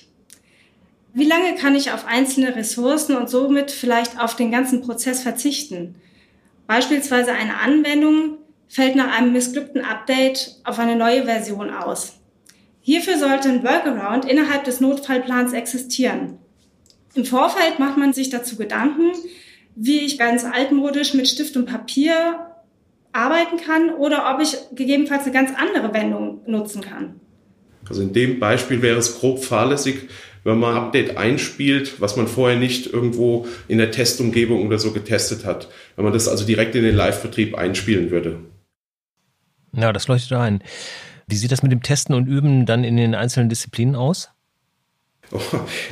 Wie 1.12 1.26
lange 1.26 1.56
kann 1.56 1.74
ich 1.74 1.92
auf 1.92 2.06
einzelne 2.06 2.54
Ressourcen 2.54 3.16
und 3.16 3.28
somit 3.28 3.70
vielleicht 3.70 4.20
auf 4.20 4.36
den 4.36 4.50
ganzen 4.50 4.82
Prozess 4.82 5.22
verzichten? 5.22 5.96
Beispielsweise 6.66 7.32
eine 7.32 7.58
Anwendung, 7.58 8.38
fällt 8.68 8.96
nach 8.96 9.16
einem 9.16 9.32
missglückten 9.32 9.84
Update 9.84 10.56
auf 10.64 10.78
eine 10.78 10.96
neue 10.96 11.24
Version 11.24 11.70
aus. 11.70 12.17
Hierfür 12.88 13.18
sollte 13.18 13.50
ein 13.50 13.64
Workaround 13.64 14.24
innerhalb 14.24 14.64
des 14.64 14.80
Notfallplans 14.80 15.52
existieren. 15.52 16.38
Im 17.14 17.26
Vorfeld 17.26 17.78
macht 17.78 17.98
man 17.98 18.14
sich 18.14 18.30
dazu 18.30 18.56
Gedanken, 18.56 19.12
wie 19.76 19.98
ich 20.06 20.18
ganz 20.18 20.42
altmodisch 20.46 21.12
mit 21.12 21.28
Stift 21.28 21.58
und 21.58 21.66
Papier 21.66 22.46
arbeiten 23.12 23.58
kann 23.58 23.90
oder 23.90 24.34
ob 24.34 24.40
ich 24.40 24.56
gegebenenfalls 24.74 25.24
eine 25.24 25.32
ganz 25.34 25.50
andere 25.54 25.92
Wendung 25.92 26.40
nutzen 26.46 26.80
kann. 26.80 27.20
Also 27.86 28.00
in 28.00 28.14
dem 28.14 28.40
Beispiel 28.40 28.80
wäre 28.80 28.96
es 28.96 29.20
grob 29.20 29.44
fahrlässig, 29.44 30.08
wenn 30.44 30.58
man 30.58 30.74
ein 30.74 30.84
Update 30.84 31.18
einspielt, 31.18 32.00
was 32.00 32.16
man 32.16 32.26
vorher 32.26 32.58
nicht 32.58 32.86
irgendwo 32.86 33.46
in 33.68 33.76
der 33.76 33.90
Testumgebung 33.90 34.66
oder 34.66 34.78
so 34.78 34.92
getestet 34.92 35.44
hat. 35.44 35.68
Wenn 35.96 36.06
man 36.06 36.14
das 36.14 36.26
also 36.26 36.46
direkt 36.46 36.74
in 36.74 36.84
den 36.84 36.96
Live-Betrieb 36.96 37.54
einspielen 37.54 38.10
würde. 38.10 38.38
Ja, 39.74 39.92
das 39.92 40.08
leuchtet 40.08 40.32
ein. 40.32 40.62
Wie 41.28 41.36
sieht 41.36 41.52
das 41.52 41.62
mit 41.62 41.70
dem 41.70 41.82
Testen 41.82 42.14
und 42.14 42.26
Üben 42.26 42.66
dann 42.66 42.84
in 42.84 42.96
den 42.96 43.14
einzelnen 43.14 43.48
Disziplinen 43.48 43.94
aus? 43.94 44.30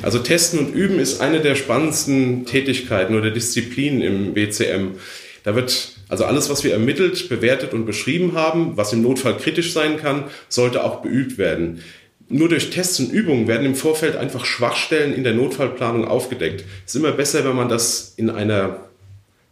Also 0.01 0.17
Testen 0.19 0.59
und 0.59 0.73
Üben 0.73 0.97
ist 0.97 1.21
eine 1.21 1.41
der 1.41 1.53
spannendsten 1.53 2.45
Tätigkeiten 2.45 3.15
oder 3.15 3.29
Disziplinen 3.29 4.01
im 4.01 4.33
BCM. 4.33 4.95
Da 5.43 5.55
wird 5.55 5.91
also 6.09 6.25
alles, 6.25 6.49
was 6.49 6.63
wir 6.63 6.73
ermittelt, 6.73 7.29
bewertet 7.29 7.73
und 7.73 7.85
beschrieben 7.85 8.33
haben, 8.33 8.77
was 8.77 8.93
im 8.93 9.03
Notfall 9.03 9.37
kritisch 9.37 9.73
sein 9.73 9.97
kann, 9.97 10.25
sollte 10.49 10.83
auch 10.83 11.01
beübt 11.01 11.37
werden. 11.37 11.83
Nur 12.29 12.49
durch 12.49 12.71
Tests 12.71 12.99
und 12.99 13.11
Übungen 13.11 13.47
werden 13.47 13.65
im 13.65 13.75
Vorfeld 13.75 14.15
einfach 14.15 14.43
Schwachstellen 14.43 15.13
in 15.13 15.23
der 15.23 15.33
Notfallplanung 15.33 16.05
aufgedeckt. 16.05 16.65
Es 16.85 16.95
ist 16.95 16.99
immer 16.99 17.11
besser, 17.11 17.45
wenn 17.45 17.55
man 17.55 17.69
das 17.69 18.13
in 18.17 18.29
einer 18.29 18.81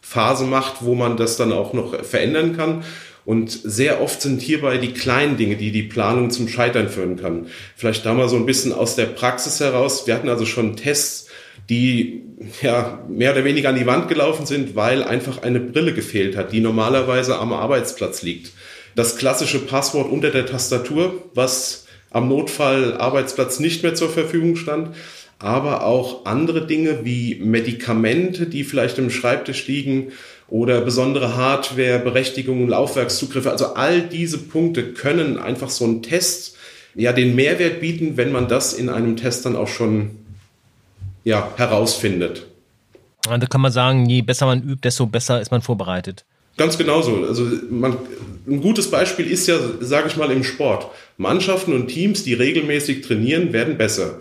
Phase 0.01 0.45
macht, 0.45 0.83
wo 0.83 0.95
man 0.95 1.15
das 1.15 1.37
dann 1.37 1.51
auch 1.51 1.73
noch 1.73 2.03
verändern 2.03 2.57
kann. 2.57 2.83
Und 3.25 3.51
sehr 3.51 4.01
oft 4.01 4.21
sind 4.21 4.41
hierbei 4.41 4.77
die 4.77 4.93
kleinen 4.93 5.35
Dinge, 5.35 5.55
die 5.55 5.71
die 5.71 5.83
Planung 5.83 6.29
zum 6.29 6.47
Scheitern 6.47 6.89
führen 6.89 7.17
kann. 7.17 7.47
Vielleicht 7.75 8.05
da 8.05 8.13
mal 8.13 8.29
so 8.29 8.35
ein 8.35 8.45
bisschen 8.45 8.71
aus 8.71 8.95
der 8.95 9.07
Praxis 9.07 9.59
heraus. 9.59 10.05
Wir 10.05 10.13
hatten 10.13 10.29
also 10.29 10.45
schon 10.45 10.75
Tests, 10.75 11.27
die 11.69 12.21
ja 12.61 13.03
mehr 13.09 13.31
oder 13.31 13.43
weniger 13.43 13.69
an 13.69 13.79
die 13.79 13.87
Wand 13.87 14.07
gelaufen 14.07 14.45
sind, 14.45 14.75
weil 14.75 15.03
einfach 15.03 15.41
eine 15.41 15.59
Brille 15.59 15.93
gefehlt 15.93 16.37
hat, 16.37 16.51
die 16.51 16.59
normalerweise 16.59 17.37
am 17.39 17.51
Arbeitsplatz 17.51 18.21
liegt. 18.21 18.51
Das 18.95 19.17
klassische 19.17 19.59
Passwort 19.59 20.11
unter 20.11 20.29
der 20.29 20.45
Tastatur, 20.45 21.23
was 21.33 21.85
am 22.11 22.29
Notfall-Arbeitsplatz 22.29 23.59
nicht 23.59 23.81
mehr 23.83 23.95
zur 23.95 24.09
Verfügung 24.09 24.55
stand, 24.55 24.95
aber 25.39 25.85
auch 25.85 26.25
andere 26.25 26.65
Dinge 26.65 27.03
wie 27.03 27.35
Medikamente, 27.35 28.45
die 28.45 28.63
vielleicht 28.63 28.97
im 28.99 29.09
Schreibtisch 29.09 29.67
liegen 29.67 30.13
oder 30.47 30.81
besondere 30.81 31.35
Hardware, 31.35 31.99
Berechtigungen, 31.99 32.67
Laufwerkszugriffe. 32.69 33.51
Also 33.51 33.73
all 33.73 34.01
diese 34.01 34.37
Punkte 34.37 34.93
können 34.93 35.39
einfach 35.39 35.69
so 35.69 35.85
einen 35.85 36.03
Test 36.03 36.55
ja 36.93 37.11
den 37.13 37.35
Mehrwert 37.35 37.81
bieten, 37.81 38.17
wenn 38.17 38.31
man 38.31 38.47
das 38.47 38.73
in 38.73 38.89
einem 38.89 39.17
Test 39.17 39.45
dann 39.45 39.55
auch 39.55 39.67
schon 39.67 40.11
ja, 41.23 41.51
herausfindet. 41.57 42.45
Da 43.23 43.37
kann 43.47 43.61
man 43.61 43.71
sagen, 43.71 44.07
je 44.07 44.21
besser 44.21 44.45
man 44.45 44.61
übt, 44.61 44.81
desto 44.83 45.07
besser 45.07 45.41
ist 45.41 45.51
man 45.51 45.61
vorbereitet. 45.61 46.25
Ganz 46.57 46.77
genauso. 46.77 47.25
Also 47.25 47.45
man, 47.69 47.97
ein 48.47 48.61
gutes 48.61 48.89
Beispiel 48.89 49.29
ist 49.29 49.47
ja, 49.47 49.57
sage 49.81 50.07
ich 50.07 50.15
mal, 50.15 50.31
im 50.31 50.43
Sport. 50.43 50.87
Mannschaften 51.17 51.73
und 51.73 51.87
Teams, 51.87 52.23
die 52.23 52.33
regelmäßig 52.33 53.01
trainieren, 53.01 53.51
werden 53.51 53.77
besser. 53.77 54.19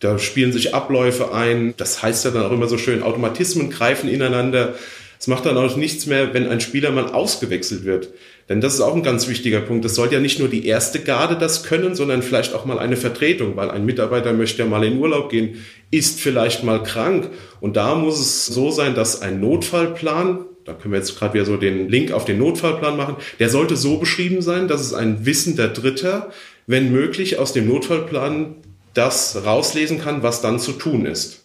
Da 0.00 0.18
spielen 0.18 0.52
sich 0.52 0.74
Abläufe 0.74 1.32
ein. 1.32 1.74
Das 1.76 2.02
heißt 2.02 2.24
ja 2.24 2.32
dann 2.32 2.44
auch 2.44 2.52
immer 2.52 2.68
so 2.68 2.76
schön, 2.76 3.02
Automatismen 3.02 3.70
greifen 3.70 4.10
ineinander. 4.10 4.74
Es 5.20 5.26
macht 5.26 5.44
dann 5.44 5.58
auch 5.58 5.76
nichts 5.76 6.06
mehr, 6.06 6.32
wenn 6.32 6.48
ein 6.48 6.62
Spieler 6.62 6.92
mal 6.92 7.12
ausgewechselt 7.12 7.84
wird. 7.84 8.08
Denn 8.48 8.62
das 8.62 8.72
ist 8.72 8.80
auch 8.80 8.96
ein 8.96 9.02
ganz 9.02 9.28
wichtiger 9.28 9.60
Punkt. 9.60 9.84
Das 9.84 9.94
soll 9.94 10.10
ja 10.10 10.18
nicht 10.18 10.38
nur 10.38 10.48
die 10.48 10.66
erste 10.66 10.98
Garde 11.00 11.36
das 11.36 11.62
können, 11.62 11.94
sondern 11.94 12.22
vielleicht 12.22 12.54
auch 12.54 12.64
mal 12.64 12.78
eine 12.78 12.96
Vertretung, 12.96 13.54
weil 13.54 13.70
ein 13.70 13.84
Mitarbeiter 13.84 14.32
möchte 14.32 14.62
ja 14.62 14.68
mal 14.68 14.82
in 14.82 14.98
Urlaub 14.98 15.28
gehen, 15.28 15.62
ist 15.90 16.20
vielleicht 16.20 16.64
mal 16.64 16.82
krank. 16.82 17.28
Und 17.60 17.76
da 17.76 17.96
muss 17.96 18.18
es 18.18 18.46
so 18.46 18.70
sein, 18.70 18.94
dass 18.94 19.20
ein 19.20 19.40
Notfallplan, 19.40 20.46
da 20.64 20.72
können 20.72 20.94
wir 20.94 20.98
jetzt 20.98 21.18
gerade 21.18 21.34
wieder 21.34 21.44
so 21.44 21.58
den 21.58 21.90
Link 21.90 22.12
auf 22.12 22.24
den 22.24 22.38
Notfallplan 22.38 22.96
machen, 22.96 23.16
der 23.38 23.50
sollte 23.50 23.76
so 23.76 23.98
beschrieben 23.98 24.40
sein, 24.40 24.68
dass 24.68 24.80
es 24.80 24.94
ein 24.94 25.26
wissender 25.26 25.68
Dritter, 25.68 26.30
wenn 26.66 26.90
möglich, 26.90 27.38
aus 27.38 27.52
dem 27.52 27.68
Notfallplan 27.68 28.54
das 28.94 29.44
rauslesen 29.44 30.00
kann, 30.00 30.22
was 30.22 30.40
dann 30.40 30.58
zu 30.58 30.72
tun 30.72 31.04
ist. 31.04 31.39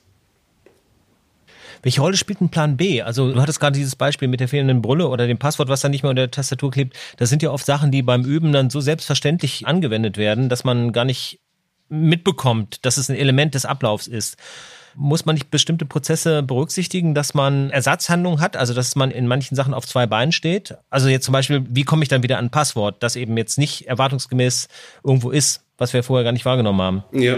Welche 1.86 2.02
Rolle 2.02 2.18
spielt 2.18 2.42
ein 2.42 2.50
Plan 2.50 2.78
B? 2.78 3.04
Also 3.04 3.32
du 3.32 3.40
hattest 3.40 3.60
gerade 3.60 3.78
dieses 3.78 3.96
Beispiel 3.96 4.28
mit 4.28 4.40
der 4.40 4.48
fehlenden 4.48 4.82
Brille 4.82 5.08
oder 5.08 5.28
dem 5.28 5.38
Passwort, 5.38 5.70
was 5.70 5.82
dann 5.82 5.92
nicht 5.92 6.02
mehr 6.02 6.10
unter 6.10 6.24
der 6.24 6.32
Tastatur 6.32 6.72
klebt. 6.72 6.98
Das 7.18 7.30
sind 7.30 7.44
ja 7.44 7.52
oft 7.52 7.64
Sachen, 7.64 7.92
die 7.92 8.02
beim 8.02 8.26
Üben 8.26 8.52
dann 8.54 8.72
so 8.72 8.82
selbstverständlich 8.82 9.68
angewendet 9.68 10.18
werden, 10.18 10.50
dass 10.50 10.64
man 10.64 10.94
gar 10.94 11.06
nicht 11.06 11.42
mitbekommt, 11.88 12.84
dass 12.88 12.98
es 12.98 13.08
ein 13.08 13.16
Element 13.16 13.54
des 13.54 13.66
Ablaufs 13.66 14.08
ist. 14.08 14.36
Muss 14.96 15.28
man 15.28 15.36
nicht 15.36 15.52
bestimmte 15.52 15.86
Prozesse 15.86 16.42
berücksichtigen, 16.42 17.14
dass 17.14 17.36
man 17.36 17.70
Ersatzhandlungen 17.70 18.42
hat, 18.42 18.58
also 18.58 18.74
dass 18.74 18.96
man 18.96 19.12
in 19.12 19.28
manchen 19.28 19.54
Sachen 19.54 19.76
auf 19.76 19.86
zwei 19.86 20.08
Beinen 20.08 20.32
steht? 20.32 20.74
Also 20.90 21.08
jetzt 21.08 21.26
zum 21.26 21.34
Beispiel, 21.34 21.68
wie 21.70 21.84
komme 21.84 22.02
ich 22.02 22.10
dann 22.10 22.24
wieder 22.24 22.40
an 22.40 22.46
ein 22.46 22.50
Passwort, 22.50 23.04
das 23.04 23.16
eben 23.16 23.38
jetzt 23.38 23.60
nicht 23.60 23.88
erwartungsgemäß 23.88 24.70
irgendwo 25.04 25.30
ist, 25.30 25.64
was 25.78 25.94
wir 25.94 26.02
vorher 26.02 26.24
gar 26.24 26.32
nicht 26.32 26.46
wahrgenommen 26.46 26.82
haben? 26.82 27.04
Ja, 27.12 27.38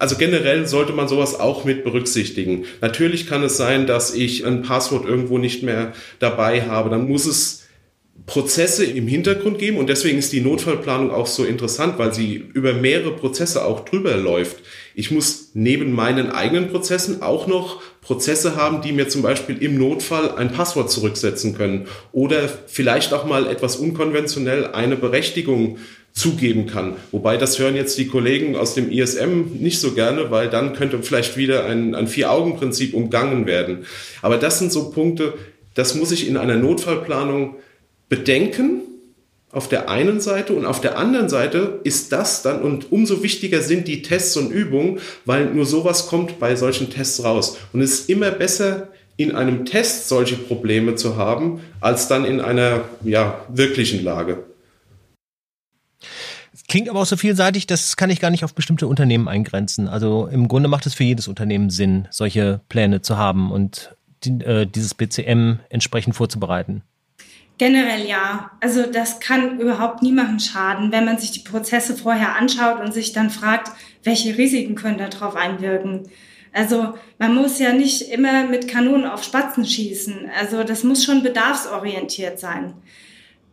also 0.00 0.16
generell 0.16 0.66
sollte 0.66 0.94
man 0.94 1.08
sowas 1.08 1.38
auch 1.38 1.64
mit 1.64 1.84
berücksichtigen. 1.84 2.64
Natürlich 2.80 3.26
kann 3.26 3.42
es 3.42 3.58
sein, 3.58 3.86
dass 3.86 4.14
ich 4.14 4.46
ein 4.46 4.62
Passwort 4.62 5.04
irgendwo 5.04 5.36
nicht 5.36 5.62
mehr 5.62 5.92
dabei 6.18 6.62
habe. 6.62 6.88
Dann 6.88 7.06
muss 7.06 7.26
es 7.26 7.60
Prozesse 8.26 8.84
im 8.84 9.06
Hintergrund 9.06 9.58
geben 9.58 9.76
und 9.76 9.88
deswegen 9.88 10.18
ist 10.18 10.32
die 10.32 10.40
Notfallplanung 10.40 11.10
auch 11.10 11.26
so 11.26 11.44
interessant, 11.44 11.98
weil 11.98 12.14
sie 12.14 12.36
über 12.36 12.72
mehrere 12.72 13.12
Prozesse 13.12 13.64
auch 13.64 13.84
drüber 13.84 14.16
läuft. 14.16 14.58
Ich 14.94 15.10
muss 15.10 15.50
neben 15.54 15.92
meinen 15.92 16.30
eigenen 16.30 16.68
Prozessen 16.68 17.22
auch 17.22 17.46
noch 17.46 17.82
Prozesse 18.00 18.56
haben, 18.56 18.82
die 18.82 18.92
mir 18.92 19.08
zum 19.08 19.22
Beispiel 19.22 19.62
im 19.62 19.78
Notfall 19.78 20.34
ein 20.36 20.52
Passwort 20.52 20.90
zurücksetzen 20.90 21.56
können 21.56 21.88
oder 22.12 22.48
vielleicht 22.66 23.12
auch 23.12 23.26
mal 23.26 23.46
etwas 23.46 23.76
unkonventionell 23.76 24.66
eine 24.66 24.96
Berechtigung 24.96 25.78
zugeben 26.12 26.66
kann. 26.66 26.96
Wobei 27.12 27.36
das 27.36 27.58
hören 27.58 27.76
jetzt 27.76 27.96
die 27.98 28.06
Kollegen 28.06 28.56
aus 28.56 28.74
dem 28.74 28.90
ISM 28.90 29.58
nicht 29.58 29.80
so 29.80 29.92
gerne, 29.92 30.30
weil 30.30 30.50
dann 30.50 30.74
könnte 30.74 31.02
vielleicht 31.02 31.36
wieder 31.36 31.66
ein, 31.66 31.94
ein 31.94 32.08
Vier-Augen-Prinzip 32.08 32.94
umgangen 32.94 33.46
werden. 33.46 33.86
Aber 34.22 34.36
das 34.36 34.58
sind 34.58 34.72
so 34.72 34.90
Punkte, 34.90 35.34
das 35.74 35.94
muss 35.94 36.12
ich 36.12 36.26
in 36.28 36.36
einer 36.36 36.56
Notfallplanung 36.56 37.56
bedenken 38.08 38.80
auf 39.52 39.68
der 39.68 39.88
einen 39.88 40.20
Seite 40.20 40.52
und 40.52 40.64
auf 40.64 40.80
der 40.80 40.96
anderen 40.96 41.28
Seite 41.28 41.80
ist 41.82 42.12
das 42.12 42.42
dann 42.42 42.62
und 42.62 42.92
umso 42.92 43.22
wichtiger 43.22 43.62
sind 43.62 43.88
die 43.88 44.02
Tests 44.02 44.36
und 44.36 44.52
Übungen, 44.52 45.00
weil 45.24 45.46
nur 45.46 45.66
sowas 45.66 46.06
kommt 46.06 46.38
bei 46.38 46.54
solchen 46.54 46.90
Tests 46.90 47.24
raus. 47.24 47.56
Und 47.72 47.80
es 47.80 48.00
ist 48.00 48.10
immer 48.10 48.30
besser, 48.30 48.88
in 49.16 49.34
einem 49.34 49.64
Test 49.64 50.08
solche 50.08 50.36
Probleme 50.36 50.94
zu 50.94 51.16
haben, 51.16 51.60
als 51.80 52.08
dann 52.08 52.24
in 52.24 52.40
einer 52.40 52.84
ja, 53.04 53.44
wirklichen 53.48 54.04
Lage. 54.04 54.44
Klingt 56.70 56.88
aber 56.88 57.00
auch 57.00 57.06
so 57.06 57.16
vielseitig, 57.16 57.66
das 57.66 57.96
kann 57.96 58.10
ich 58.10 58.20
gar 58.20 58.30
nicht 58.30 58.44
auf 58.44 58.54
bestimmte 58.54 58.86
Unternehmen 58.86 59.26
eingrenzen. 59.26 59.88
Also 59.88 60.28
im 60.28 60.46
Grunde 60.46 60.68
macht 60.68 60.86
es 60.86 60.94
für 60.94 61.02
jedes 61.02 61.26
Unternehmen 61.26 61.68
Sinn, 61.68 62.06
solche 62.12 62.60
Pläne 62.68 63.02
zu 63.02 63.18
haben 63.18 63.50
und 63.50 63.96
die, 64.22 64.40
äh, 64.44 64.66
dieses 64.66 64.94
BCM 64.94 65.58
entsprechend 65.68 66.14
vorzubereiten. 66.14 66.82
Generell 67.58 68.06
ja. 68.06 68.52
Also 68.60 68.86
das 68.86 69.18
kann 69.18 69.58
überhaupt 69.58 70.00
niemandem 70.02 70.38
schaden, 70.38 70.92
wenn 70.92 71.04
man 71.04 71.18
sich 71.18 71.32
die 71.32 71.40
Prozesse 71.40 71.96
vorher 71.96 72.36
anschaut 72.36 72.78
und 72.80 72.94
sich 72.94 73.12
dann 73.12 73.30
fragt, 73.30 73.72
welche 74.04 74.38
Risiken 74.38 74.76
können 74.76 74.98
darauf 74.98 75.34
einwirken. 75.34 76.08
Also 76.52 76.94
man 77.18 77.34
muss 77.34 77.58
ja 77.58 77.72
nicht 77.72 78.02
immer 78.12 78.44
mit 78.44 78.68
Kanonen 78.68 79.06
auf 79.06 79.24
Spatzen 79.24 79.66
schießen. 79.66 80.30
Also 80.38 80.62
das 80.62 80.84
muss 80.84 81.04
schon 81.04 81.24
bedarfsorientiert 81.24 82.38
sein. 82.38 82.74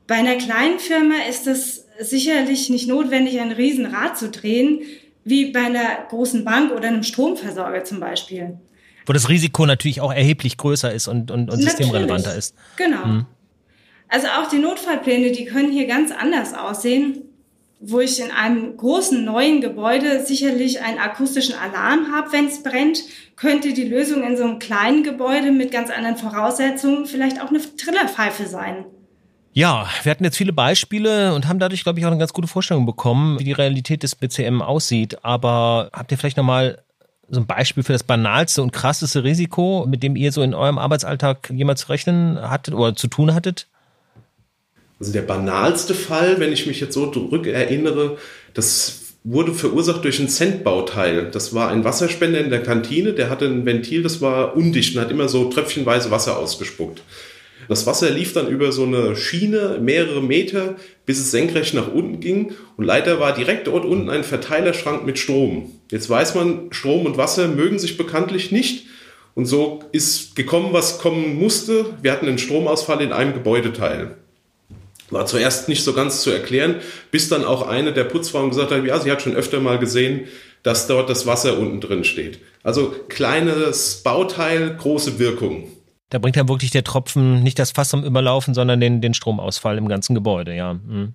Bei 0.06 0.16
einer 0.16 0.36
kleinen 0.36 0.78
Firma 0.78 1.16
ist 1.28 1.48
es 1.48 1.87
sicherlich 2.00 2.70
nicht 2.70 2.88
notwendig, 2.88 3.40
ein 3.40 3.52
Riesenrad 3.52 4.18
zu 4.18 4.30
drehen, 4.30 4.82
wie 5.24 5.52
bei 5.52 5.66
einer 5.66 6.06
großen 6.10 6.46
Bank 6.46 6.72
oder 6.72 6.88
einem 6.88 7.04
Stromversorger 7.04 7.84
zum 7.84 8.00
Beispiel. 8.00 8.58
Wo 9.06 9.14
das 9.14 9.30
Risiko 9.30 9.66
natürlich 9.66 10.02
auch 10.02 10.14
erheblich 10.14 10.58
größer 10.58 10.94
ist 10.94 11.08
und, 11.08 11.32
und, 11.32 11.50
und 11.50 11.62
systemrelevanter 11.62 12.36
ist. 12.36 12.56
Genau. 12.78 13.06
Mhm. 13.06 13.26
Also 14.10 14.28
auch 14.28 14.48
die 14.50 14.60
Notfallpläne, 14.60 15.32
die 15.32 15.46
können 15.46 15.72
hier 15.72 15.86
ganz 15.86 16.12
anders 16.12 16.54
aussehen, 16.54 17.24
wo 17.80 18.00
ich 18.00 18.20
in 18.20 18.32
einem 18.32 18.76
großen 18.76 19.24
neuen 19.24 19.62
Gebäude 19.62 20.26
sicherlich 20.26 20.82
einen 20.82 20.98
akustischen 20.98 21.56
Alarm 21.56 22.12
habe, 22.12 22.32
wenn 22.32 22.48
es 22.48 22.64
brennt, 22.64 23.04
könnte 23.36 23.74
die 23.74 23.84
Lösung 23.84 24.24
in 24.24 24.36
so 24.36 24.44
einem 24.44 24.60
kleinen 24.60 25.04
Gebäude 25.04 25.52
mit 25.52 25.72
ganz 25.72 25.90
anderen 25.90 26.18
Voraussetzungen 26.18 27.06
vielleicht 27.06 27.42
auch 27.42 27.50
eine 27.50 27.60
Trillerpfeife 27.60 28.48
sein. 28.48 28.86
Ja, 29.58 29.90
wir 30.04 30.12
hatten 30.12 30.24
jetzt 30.24 30.38
viele 30.38 30.54
Beispiele 30.54 31.34
und 31.34 31.48
haben 31.48 31.58
dadurch, 31.58 31.82
glaube 31.82 31.98
ich, 31.98 32.06
auch 32.06 32.12
eine 32.12 32.20
ganz 32.20 32.32
gute 32.32 32.48
Vorstellung 32.48 32.86
bekommen, 32.86 33.40
wie 33.40 33.44
die 33.44 33.54
Realität 33.54 34.04
des 34.04 34.14
BCM 34.14 34.62
aussieht. 34.62 35.26
Aber 35.26 35.90
habt 35.94 36.12
ihr 36.12 36.20
vielleicht 36.20 36.38
nochmal 36.38 36.84
so 37.28 37.40
ein 37.40 37.48
Beispiel 37.48 37.82
für 37.82 37.94
das 37.94 38.04
banalste 38.04 38.62
und 38.62 38.72
krasseste 38.72 39.24
Risiko, 39.24 39.88
mit 39.90 40.04
dem 40.04 40.16
ihr 40.16 40.32
so 40.32 40.44
in 40.44 40.54
eurem 40.54 40.78
Arbeitsalltag 40.78 41.50
jemals 41.50 41.82
zu 41.82 41.90
rechnen 41.90 42.40
hattet 42.40 42.76
oder 42.76 42.96
zu 42.96 43.08
tun 43.08 43.34
hattet? 43.34 43.66
Also 45.00 45.12
der 45.12 45.24
banalste 45.24 45.96
Fall, 45.96 46.40
wenn 46.40 46.54
ich 46.54 46.68
mich 46.68 46.80
jetzt 46.80 46.94
so 46.94 47.08
zurückerinnere, 47.08 48.20
das 48.54 49.16
wurde 49.24 49.56
verursacht 49.56 50.04
durch 50.04 50.20
ein 50.20 50.30
Centbauteil. 50.30 51.32
Das 51.32 51.56
war 51.56 51.70
ein 51.70 51.84
Wasserspender 51.84 52.42
in 52.42 52.52
der 52.52 52.62
Kantine, 52.62 53.14
der 53.14 53.32
hatte 53.32 53.46
ein 53.46 53.66
Ventil, 53.66 54.04
das 54.04 54.22
war 54.22 54.56
undicht 54.56 54.96
und 54.96 55.02
hat 55.02 55.10
immer 55.10 55.28
so 55.28 55.50
tröpfchenweise 55.50 56.12
Wasser 56.12 56.38
ausgespuckt. 56.38 57.02
Das 57.68 57.86
Wasser 57.86 58.10
lief 58.10 58.34
dann 58.34 58.48
über 58.48 58.72
so 58.72 58.84
eine 58.84 59.16
Schiene 59.16 59.80
mehrere 59.82 60.22
Meter, 60.22 60.76
bis 61.06 61.20
es 61.20 61.32
senkrecht 61.32 61.74
nach 61.74 61.92
unten 61.92 62.20
ging. 62.20 62.54
Und 62.78 62.86
leider 62.86 63.20
war 63.20 63.34
direkt 63.34 63.68
dort 63.68 63.86
unten 63.86 64.10
ein 64.10 64.24
Verteilerschrank 64.24 65.06
mit 65.06 65.20
Strom. 65.20 65.72
Jetzt 65.92 66.10
weiß 66.10 66.36
man, 66.36 66.68
Strom 66.72 67.06
und 67.06 67.18
Wasser 67.18 67.48
mögen 67.48 67.80
sich 67.80 67.98
bekanntlich 67.98 68.52
nicht. 68.52 68.86
Und 69.36 69.46
so 69.46 69.82
ist 69.92 70.36
gekommen, 70.36 70.70
was 70.72 71.00
kommen 71.00 71.38
musste. 71.38 71.86
Wir 72.02 72.12
hatten 72.12 72.28
einen 72.28 72.40
Stromausfall 72.40 73.02
in 73.02 73.14
einem 73.14 73.34
Gebäudeteil. 73.34 74.16
War 75.10 75.26
zuerst 75.26 75.70
nicht 75.70 75.84
so 75.84 75.94
ganz 75.94 76.22
zu 76.22 76.32
erklären, 76.32 76.76
bis 77.12 77.30
dann 77.30 77.46
auch 77.46 77.66
eine 77.68 77.94
der 77.94 78.04
Putzfrauen 78.04 78.50
gesagt 78.50 78.72
hat, 78.72 78.84
ja, 78.84 79.00
sie 79.00 79.12
hat 79.12 79.22
schon 79.22 79.36
öfter 79.36 79.60
mal 79.60 79.80
gesehen, 79.80 80.28
dass 80.64 80.88
dort 80.88 81.10
das 81.10 81.26
Wasser 81.26 81.58
unten 81.58 81.80
drin 81.80 82.04
steht. 82.04 82.40
Also 82.64 82.94
kleines 83.08 84.02
Bauteil, 84.04 84.76
große 84.76 85.20
Wirkung. 85.20 85.72
Da 86.10 86.20
bringt 86.20 86.38
dann 86.38 86.48
wirklich 86.48 86.72
der 86.72 86.84
Tropfen 86.84 87.44
nicht 87.44 87.60
das 87.60 87.72
Fass 87.72 87.90
zum 87.90 88.04
Überlaufen, 88.04 88.54
sondern 88.54 88.80
den, 88.80 89.02
den 89.02 89.14
Stromausfall 89.14 89.78
im 89.78 89.88
ganzen 89.88 90.16
Gebäude, 90.16 90.56
ja. 90.56 90.76
Mhm. 90.76 91.14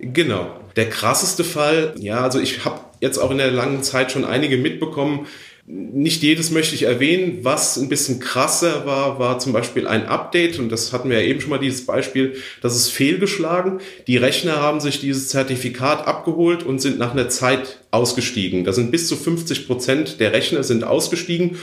Genau. 0.00 0.60
Der 0.76 0.90
krasseste 0.90 1.44
Fall, 1.44 1.94
ja, 1.98 2.20
also 2.20 2.40
ich 2.40 2.64
habe 2.64 2.80
jetzt 3.00 3.18
auch 3.18 3.30
in 3.30 3.38
der 3.38 3.50
langen 3.50 3.82
Zeit 3.82 4.12
schon 4.12 4.24
einige 4.24 4.58
mitbekommen. 4.58 5.26
Nicht 5.66 6.22
jedes 6.22 6.50
möchte 6.50 6.74
ich 6.74 6.82
erwähnen. 6.82 7.38
Was 7.42 7.78
ein 7.78 7.88
bisschen 7.88 8.20
krasser 8.20 8.84
war, 8.84 9.18
war 9.18 9.38
zum 9.38 9.54
Beispiel 9.54 9.86
ein 9.86 10.06
Update, 10.06 10.58
und 10.58 10.68
das 10.68 10.92
hatten 10.92 11.08
wir 11.08 11.22
ja 11.22 11.26
eben 11.26 11.40
schon 11.40 11.48
mal 11.48 11.58
dieses 11.58 11.86
Beispiel, 11.86 12.34
das 12.60 12.76
ist 12.76 12.90
fehlgeschlagen. 12.90 13.80
Die 14.06 14.18
Rechner 14.18 14.56
haben 14.56 14.80
sich 14.80 15.00
dieses 15.00 15.28
Zertifikat 15.28 16.06
abgeholt 16.06 16.64
und 16.64 16.80
sind 16.80 16.98
nach 16.98 17.12
einer 17.12 17.30
Zeit 17.30 17.78
ausgestiegen. 17.92 18.64
Da 18.64 18.74
sind 18.74 18.90
bis 18.90 19.08
zu 19.08 19.16
50 19.16 19.66
Prozent 19.66 20.20
der 20.20 20.34
Rechner 20.34 20.64
sind 20.64 20.84
ausgestiegen 20.84 21.56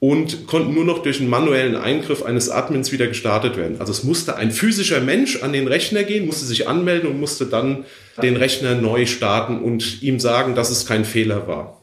und 0.00 0.46
konnten 0.46 0.74
nur 0.74 0.86
noch 0.86 1.02
durch 1.02 1.20
einen 1.20 1.28
manuellen 1.28 1.76
Eingriff 1.76 2.22
eines 2.22 2.48
Admins 2.48 2.90
wieder 2.90 3.06
gestartet 3.06 3.58
werden. 3.58 3.76
Also 3.80 3.92
es 3.92 4.02
musste 4.02 4.36
ein 4.36 4.50
physischer 4.50 5.00
Mensch 5.00 5.42
an 5.42 5.52
den 5.52 5.68
Rechner 5.68 6.04
gehen, 6.04 6.26
musste 6.26 6.46
sich 6.46 6.66
anmelden 6.66 7.10
und 7.10 7.20
musste 7.20 7.44
dann 7.44 7.84
den 8.22 8.36
Rechner 8.36 8.74
neu 8.74 9.04
starten 9.04 9.62
und 9.62 10.02
ihm 10.02 10.18
sagen, 10.18 10.54
dass 10.54 10.70
es 10.70 10.86
kein 10.86 11.04
Fehler 11.04 11.46
war. 11.46 11.82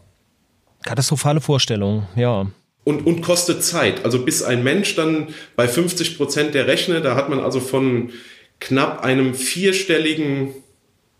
Katastrophale 0.83 1.41
Vorstellung, 1.41 2.07
ja. 2.15 2.47
Und, 2.83 3.05
und 3.05 3.21
kostet 3.21 3.63
Zeit. 3.63 4.03
Also 4.03 4.24
bis 4.25 4.41
ein 4.41 4.63
Mensch 4.63 4.95
dann 4.95 5.27
bei 5.55 5.67
50 5.67 6.17
Prozent 6.17 6.55
der 6.55 6.65
Rechner, 6.65 7.01
da 7.01 7.15
hat 7.15 7.29
man 7.29 7.39
also 7.39 7.59
von 7.59 8.09
knapp 8.59 9.03
einem 9.03 9.36
vierstelligen 9.36 10.55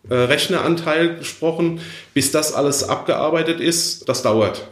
äh, 0.10 0.16
Rechneranteil 0.16 1.18
gesprochen, 1.18 1.80
bis 2.16 2.32
das 2.32 2.54
alles 2.54 2.84
abgearbeitet 2.84 3.60
ist, 3.60 4.10
das 4.10 4.24
dauert. 4.24 4.68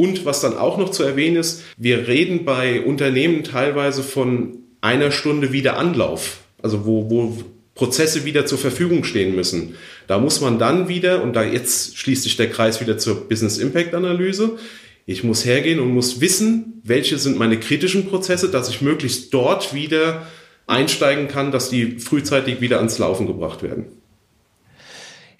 Und 0.00 0.24
was 0.24 0.40
dann 0.40 0.56
auch 0.56 0.78
noch 0.78 0.92
zu 0.92 1.02
erwähnen 1.02 1.36
ist, 1.36 1.62
wir 1.76 2.08
reden 2.08 2.46
bei 2.46 2.80
Unternehmen 2.80 3.44
teilweise 3.44 4.02
von 4.02 4.60
einer 4.80 5.10
Stunde 5.10 5.52
wieder 5.52 5.76
Anlauf, 5.76 6.38
also 6.62 6.86
wo, 6.86 7.10
wo 7.10 7.36
Prozesse 7.74 8.24
wieder 8.24 8.46
zur 8.46 8.56
Verfügung 8.56 9.04
stehen 9.04 9.36
müssen. 9.36 9.74
Da 10.06 10.16
muss 10.16 10.40
man 10.40 10.58
dann 10.58 10.88
wieder, 10.88 11.22
und 11.22 11.36
da 11.36 11.44
jetzt 11.44 11.98
schließt 11.98 12.22
sich 12.22 12.38
der 12.38 12.48
Kreis 12.48 12.80
wieder 12.80 12.96
zur 12.96 13.28
Business 13.28 13.58
Impact 13.58 13.94
Analyse, 13.94 14.56
ich 15.04 15.22
muss 15.22 15.44
hergehen 15.44 15.80
und 15.80 15.92
muss 15.92 16.22
wissen, 16.22 16.80
welche 16.82 17.18
sind 17.18 17.38
meine 17.38 17.60
kritischen 17.60 18.06
Prozesse, 18.06 18.48
dass 18.48 18.70
ich 18.70 18.80
möglichst 18.80 19.34
dort 19.34 19.74
wieder 19.74 20.26
einsteigen 20.66 21.28
kann, 21.28 21.52
dass 21.52 21.68
die 21.68 21.98
frühzeitig 21.98 22.62
wieder 22.62 22.78
ans 22.78 22.96
Laufen 22.96 23.26
gebracht 23.26 23.62
werden. 23.62 23.99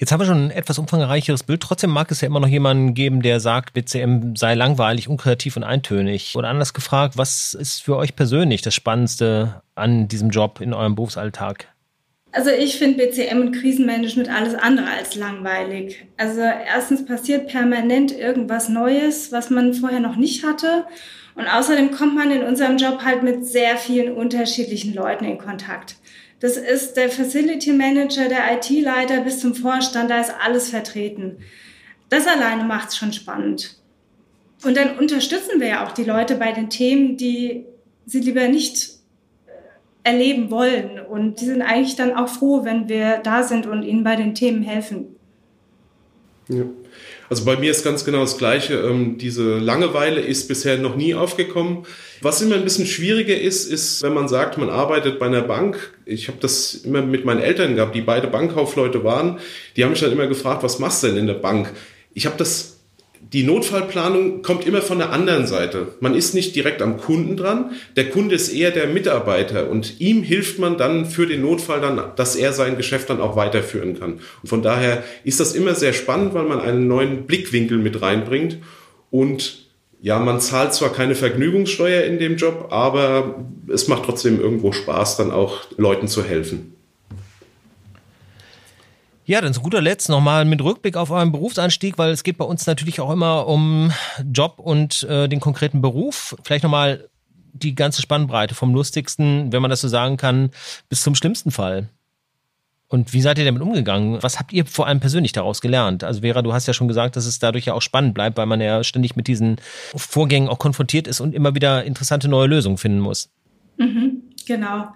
Jetzt 0.00 0.12
haben 0.12 0.21
wir 0.21 0.26
schon 0.26 0.47
ein 0.47 0.50
etwas 0.50 0.78
umfangreicheres 0.78 1.42
Bild. 1.42 1.61
Trotzdem 1.61 1.90
mag 1.90 2.11
es 2.11 2.23
ja 2.23 2.26
immer 2.26 2.40
noch 2.40 2.49
jemanden 2.49 2.95
geben, 2.95 3.21
der 3.21 3.38
sagt, 3.38 3.75
BCM 3.75 4.35
sei 4.35 4.55
langweilig, 4.55 5.09
unkreativ 5.09 5.59
und 5.59 5.62
eintönig. 5.62 6.35
Oder 6.37 6.48
anders 6.48 6.72
gefragt, 6.72 7.18
was 7.18 7.53
ist 7.53 7.83
für 7.83 7.96
euch 7.96 8.16
persönlich 8.16 8.62
das 8.62 8.75
Spannendste 8.75 9.61
an 9.75 10.09
diesem 10.09 10.31
Job 10.31 10.62
in 10.62 10.72
eurem 10.72 10.94
Berufsalltag? 10.94 11.68
Also 12.33 12.48
ich 12.48 12.79
finde 12.79 13.05
BCM 13.05 13.40
und 13.40 13.53
Krisenmanagement 13.53 14.31
alles 14.31 14.55
andere 14.55 14.87
als 14.88 15.16
langweilig. 15.16 16.07
Also 16.16 16.40
erstens 16.40 17.05
passiert 17.05 17.48
permanent 17.48 18.11
irgendwas 18.11 18.70
Neues, 18.70 19.33
was 19.33 19.51
man 19.51 19.75
vorher 19.75 20.01
noch 20.01 20.16
nicht 20.16 20.46
hatte. 20.46 20.87
Und 21.35 21.46
außerdem 21.46 21.90
kommt 21.90 22.14
man 22.14 22.31
in 22.31 22.42
unserem 22.42 22.79
Job 22.79 23.03
halt 23.05 23.22
mit 23.22 23.44
sehr 23.44 23.77
vielen 23.77 24.14
unterschiedlichen 24.14 24.94
Leuten 24.94 25.27
in 25.27 25.37
Kontakt. 25.37 25.96
Das 26.40 26.57
ist 26.57 26.96
der 26.96 27.11
Facility 27.11 27.72
Manager, 27.72 28.29
der 28.29 28.55
IT-Leiter 28.55 29.20
bis 29.20 29.40
zum 29.40 29.55
Vorstand, 29.55 30.11
da 30.11 30.20
ist 30.20 30.33
alles 30.42 30.70
vertreten. 30.70 31.37
Das 32.09 32.26
alleine 32.26 32.64
macht 32.64 32.88
es 32.88 32.96
schon 32.96 33.12
spannend. 33.12 33.76
Und 34.64 34.76
dann 34.76 34.98
unterstützen 34.98 35.61
wir 35.61 35.68
ja 35.68 35.87
auch 35.87 35.92
die 35.92 36.05
Leute 36.05 36.35
bei 36.35 36.53
den 36.53 36.70
Themen, 36.70 37.16
die 37.16 37.64
sie 38.07 38.20
lieber 38.20 38.48
nicht 38.48 38.90
äh, 39.46 39.50
erleben 40.03 40.50
wollen. 40.50 40.98
Und 40.98 41.40
die 41.40 41.46
sind 41.46 41.62
eigentlich 41.62 41.96
dann 41.96 42.14
auch 42.14 42.29
froh, 42.29 42.64
wenn 42.64 42.88
wir 42.88 43.18
da 43.18 43.42
sind 43.42 43.66
und 43.66 43.83
ihnen 43.83 44.05
bei 44.05 44.16
den 44.16 44.35
Themen 44.35 44.62
helfen. 44.62 45.16
Ja. 46.48 46.64
Also 47.31 47.45
bei 47.45 47.57
mir 47.57 47.71
ist 47.71 47.85
ganz 47.85 48.05
genau 48.05 48.23
das 48.23 48.38
Gleiche. 48.38 48.75
Ähm, 48.75 49.16
diese 49.16 49.59
Langeweile 49.59 50.21
ist 50.21 50.49
bisher 50.49 50.79
noch 50.79 50.97
nie 50.97 51.14
aufgekommen. 51.14 51.87
Was 52.23 52.43
immer 52.43 52.57
ein 52.57 52.64
bisschen 52.64 52.87
schwieriger 52.87 53.38
ist, 53.38 53.71
ist, 53.71 54.03
wenn 54.03 54.12
man 54.12 54.27
sagt, 54.27 54.59
man 54.59 54.69
arbeitet 54.69 55.21
bei 55.21 55.27
einer 55.27 55.43
Bank. 55.43 55.95
Ich 56.07 56.27
habe 56.27 56.38
das 56.40 56.75
immer 56.75 57.03
mit 57.03 57.25
meinen 57.25 57.40
Eltern 57.40 57.77
gehabt, 57.77 57.95
die 57.95 58.01
beide 58.01 58.27
Bankkaufleute 58.27 59.05
waren. 59.05 59.38
Die 59.77 59.85
haben 59.85 59.93
mich 59.93 60.01
dann 60.01 60.11
immer 60.11 60.27
gefragt, 60.27 60.64
was 60.64 60.81
machst 60.81 61.05
du 61.05 61.07
denn 61.07 61.19
in 61.19 61.29
der 61.29 61.35
Bank? 61.35 61.73
Ich 62.14 62.27
habe 62.27 62.37
das 62.37 62.69
die 63.20 63.44
Notfallplanung 63.44 64.42
kommt 64.42 64.66
immer 64.66 64.83
von 64.83 64.98
der 64.98 65.12
anderen 65.12 65.46
Seite. 65.46 65.88
Man 66.00 66.14
ist 66.14 66.35
nicht 66.35 66.56
direkt 66.56 66.83
am 66.83 66.96
Kunden 66.96 67.37
dran. 67.37 67.72
Der 67.94 68.11
Kunde 68.11 68.35
ist 68.35 68.48
eher 68.48 68.70
der 68.70 68.88
Mitarbeiter 68.88 69.70
und 69.70 70.00
ihm 70.00 70.22
hilft 70.22 70.59
man 70.59 70.78
dann 70.78 71.06
für 71.06 71.26
den 71.26 71.42
Notfall 71.42 71.80
dann, 71.80 72.00
dass 72.16 72.35
er 72.35 72.52
sein 72.52 72.76
Geschäft 72.76 73.11
dann 73.11 73.20
auch 73.20 73.37
weiterführen 73.37 73.98
kann. 73.98 74.14
Und 74.42 74.48
von 74.48 74.62
daher 74.62 75.04
ist 75.22 75.38
das 75.38 75.54
immer 75.54 75.74
sehr 75.74 75.92
spannend, 75.92 76.35
weil 76.35 76.44
man 76.44 76.61
einen 76.61 76.88
neuen 76.88 77.26
Blickwinkel 77.26 77.78
mit 77.78 78.02
reinbringt 78.02 78.59
und 79.11 79.66
ja, 80.02 80.18
man 80.18 80.40
zahlt 80.40 80.72
zwar 80.72 80.92
keine 80.92 81.14
Vergnügungssteuer 81.14 82.04
in 82.04 82.18
dem 82.18 82.37
Job, 82.37 82.68
aber 82.70 83.44
es 83.68 83.87
macht 83.87 84.04
trotzdem 84.06 84.40
irgendwo 84.40 84.72
Spaß, 84.72 85.18
dann 85.18 85.30
auch 85.30 85.61
Leuten 85.76 86.09
zu 86.09 86.24
helfen. 86.24 86.74
Ja, 89.31 89.40
dann 89.40 89.55
zu 89.55 89.61
guter 89.61 89.81
Letzt 89.81 90.09
nochmal 90.09 90.45
mit 90.45 90.61
Rückblick 90.61 90.97
auf 90.97 91.12
euren 91.12 91.31
Berufsanstieg, 91.31 91.99
weil 91.99 92.11
es 92.11 92.25
geht 92.25 92.37
bei 92.37 92.45
uns 92.45 92.66
natürlich 92.66 93.01
auch 93.01 93.12
immer 93.12 93.47
um 93.47 93.93
Job 94.29 94.59
und 94.59 95.05
äh, 95.05 95.29
den 95.29 95.38
konkreten 95.38 95.81
Beruf. 95.81 96.35
Vielleicht 96.43 96.64
nochmal 96.64 97.09
die 97.53 97.77
ganze 97.77 98.03
Spannbreite 98.03 98.57
vom 98.57 98.75
lustigsten, 98.75 99.53
wenn 99.53 99.62
man 99.62 99.71
das 99.71 99.83
so 99.83 99.87
sagen 99.87 100.16
kann, 100.16 100.51
bis 100.88 101.03
zum 101.03 101.14
schlimmsten 101.14 101.53
Fall. 101.53 101.90
Und 102.88 103.12
wie 103.12 103.21
seid 103.21 103.38
ihr 103.38 103.45
damit 103.45 103.62
umgegangen? 103.62 104.21
Was 104.21 104.40
habt 104.40 104.53
ihr 104.53 104.66
vor 104.66 104.88
allem 104.88 104.99
persönlich 104.99 105.31
daraus 105.31 105.61
gelernt? 105.61 106.03
Also 106.03 106.23
Vera, 106.23 106.43
du 106.43 106.53
hast 106.53 106.66
ja 106.66 106.75
schon 106.75 106.88
gesagt, 106.88 107.14
dass 107.14 107.25
es 107.25 107.38
dadurch 107.38 107.66
ja 107.66 107.75
auch 107.75 107.83
spannend 107.83 108.14
bleibt, 108.14 108.37
weil 108.37 108.47
man 108.47 108.61
ja 108.61 108.83
ständig 108.83 109.14
mit 109.14 109.29
diesen 109.29 109.59
Vorgängen 109.95 110.49
auch 110.49 110.59
konfrontiert 110.59 111.07
ist 111.07 111.21
und 111.21 111.37
immer 111.37 111.55
wieder 111.55 111.85
interessante 111.85 112.27
neue 112.27 112.49
Lösungen 112.49 112.79
finden 112.79 112.99
muss. 112.99 113.31
Mhm, 113.77 114.23
genau. 114.45 114.88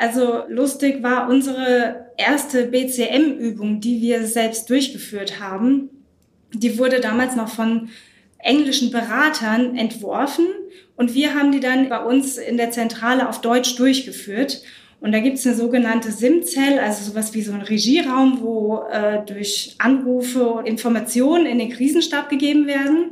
Also 0.00 0.44
lustig 0.48 1.02
war 1.02 1.28
unsere 1.28 2.06
erste 2.16 2.68
BCM-Übung, 2.68 3.80
die 3.80 4.00
wir 4.00 4.26
selbst 4.26 4.70
durchgeführt 4.70 5.40
haben. 5.40 5.90
Die 6.54 6.78
wurde 6.78 7.00
damals 7.00 7.36
noch 7.36 7.50
von 7.50 7.90
englischen 8.38 8.90
Beratern 8.90 9.76
entworfen 9.76 10.46
und 10.96 11.12
wir 11.12 11.34
haben 11.34 11.52
die 11.52 11.60
dann 11.60 11.90
bei 11.90 12.02
uns 12.02 12.38
in 12.38 12.56
der 12.56 12.70
Zentrale 12.70 13.28
auf 13.28 13.42
Deutsch 13.42 13.76
durchgeführt. 13.76 14.62
Und 15.02 15.12
da 15.12 15.20
gibt 15.20 15.36
es 15.36 15.46
eine 15.46 15.54
sogenannte 15.54 16.10
SIM-Zell, 16.10 16.78
also 16.78 17.10
sowas 17.10 17.34
wie 17.34 17.42
so 17.42 17.52
ein 17.52 17.60
Regieraum, 17.60 18.40
wo 18.40 18.84
äh, 18.90 19.18
durch 19.26 19.74
Anrufe 19.76 20.48
und 20.48 20.66
Informationen 20.66 21.44
in 21.44 21.58
den 21.58 21.68
Krisenstab 21.68 22.30
gegeben 22.30 22.66
werden. 22.66 23.10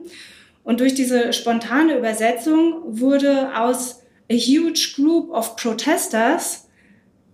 Und 0.65 0.81
durch 0.81 0.95
diese 0.95 1.35
spontane 1.35 1.99
Übersetzung 1.99 2.77
wurde 2.87 3.55
aus 3.55 4.01
a 4.31 4.35
huge 4.35 4.95
group 4.97 5.31
of 5.31 5.55
protesters 5.57 6.68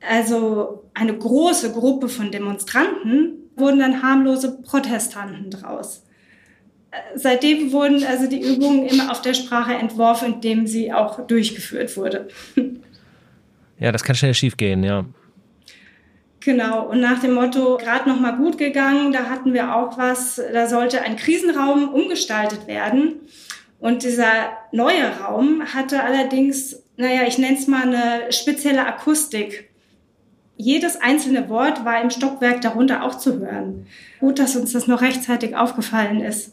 also 0.09 0.85
eine 0.95 1.17
große 1.17 1.73
Gruppe 1.73 2.09
von 2.09 2.31
Demonstranten, 2.31 3.51
wurden 3.57 3.79
dann 3.79 4.03
harmlose 4.03 4.61
Protestanten 4.63 5.51
draus. 5.51 6.03
Seitdem 7.15 7.73
wurden 7.73 8.05
also 8.05 8.29
die 8.29 8.41
Übungen 8.41 8.87
immer 8.87 9.11
auf 9.11 9.23
der 9.23 9.35
Sprache 9.35 9.75
entworfen, 9.75 10.35
indem 10.35 10.67
sie 10.67 10.93
auch 10.93 11.27
durchgeführt 11.27 11.97
wurde. 11.97 12.29
Ja, 13.79 13.91
das 13.91 14.05
kann 14.05 14.15
schnell 14.15 14.35
schiefgehen, 14.35 14.85
ja. 14.85 15.05
Genau, 16.41 16.89
und 16.89 17.01
nach 17.01 17.21
dem 17.21 17.33
Motto, 17.33 17.79
gerade 17.79 18.09
noch 18.09 18.21
mal 18.21 18.37
gut 18.37 18.59
gegangen, 18.59 19.13
da 19.13 19.31
hatten 19.31 19.55
wir 19.55 19.75
auch 19.75 19.97
was, 19.97 20.41
da 20.53 20.69
sollte 20.69 21.01
ein 21.03 21.17
Krisenraum 21.17 21.89
umgestaltet 21.89 22.67
werden. 22.67 23.15
Und 23.81 24.03
dieser 24.03 24.51
neue 24.71 25.09
Raum 25.21 25.63
hatte 25.75 26.03
allerdings, 26.03 26.83
naja, 26.97 27.23
ich 27.27 27.39
nenne 27.39 27.57
es 27.57 27.67
mal 27.67 27.83
eine 27.83 28.31
spezielle 28.31 28.87
Akustik. 28.87 29.71
Jedes 30.57 30.97
einzelne 31.01 31.49
Wort 31.49 31.85
war 31.85 32.01
im 32.01 32.11
Stockwerk 32.11 32.61
darunter 32.61 33.03
auch 33.03 33.19
zu 33.19 33.41
hören. 33.41 33.87
Gut, 34.21 34.39
dass 34.39 34.57
uns 34.57 34.73
das 34.73 34.87
noch 34.87 35.03
rechtzeitig 35.03 35.57
aufgefallen 35.57 36.21
ist. 36.21 36.53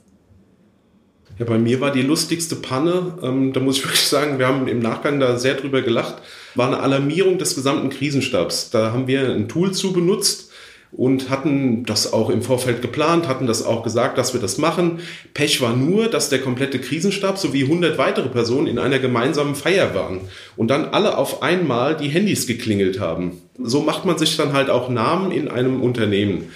Ja, 1.38 1.46
bei 1.46 1.58
mir 1.58 1.82
war 1.82 1.92
die 1.92 2.02
lustigste 2.02 2.56
Panne, 2.56 3.18
ähm, 3.24 3.54
da 3.54 3.60
muss 3.60 3.78
ich 3.78 3.84
wirklich 3.86 4.02
sagen, 4.02 4.38
wir 4.40 4.48
haben 4.48 4.68
im 4.68 4.80
Nachgang 4.80 5.20
da 5.20 5.38
sehr 5.38 5.56
drüber 5.56 5.82
gelacht, 5.82 6.22
war 6.56 6.68
eine 6.68 6.80
Alarmierung 6.80 7.38
des 7.38 7.56
gesamten 7.56 7.90
Krisenstabs. 7.90 8.70
Da 8.70 8.92
haben 8.92 9.08
wir 9.08 9.30
ein 9.30 9.48
Tool 9.48 9.72
zu 9.72 9.94
benutzt, 9.94 10.51
und 10.92 11.30
hatten 11.30 11.86
das 11.86 12.12
auch 12.12 12.30
im 12.30 12.42
Vorfeld 12.42 12.82
geplant, 12.82 13.28
hatten 13.28 13.48
das 13.48 13.66
auch 13.66 13.84
gesagt, 13.84 14.18
dass 14.18 14.34
wir 14.34 14.42
das 14.42 14.58
machen. 14.58 15.00
Pech 15.34 15.62
war 15.62 15.76
nur, 15.76 16.08
dass 16.08 16.30
der 16.30 16.40
komplette 16.40 16.80
Krisenstab 16.80 17.38
sowie 17.38 17.64
100 17.64 17.98
weitere 17.98 18.30
Personen 18.30 18.68
in 18.68 18.78
einer 18.78 19.00
gemeinsamen 19.00 19.56
Feier 19.56 19.96
waren 19.96 20.22
und 20.58 20.70
dann 20.70 20.86
alle 20.86 21.18
auf 21.18 21.42
einmal 21.42 21.96
die 21.96 22.10
Handys 22.10 22.46
geklingelt 22.46 23.00
haben. 23.00 23.42
So 23.58 23.82
macht 23.82 24.06
man 24.06 24.18
sich 24.18 24.36
dann 24.36 24.54
halt 24.54 24.70
auch 24.70 24.90
Namen 24.90 25.32
in 25.32 25.48
einem 25.48 25.82
Unternehmen. 25.82 26.50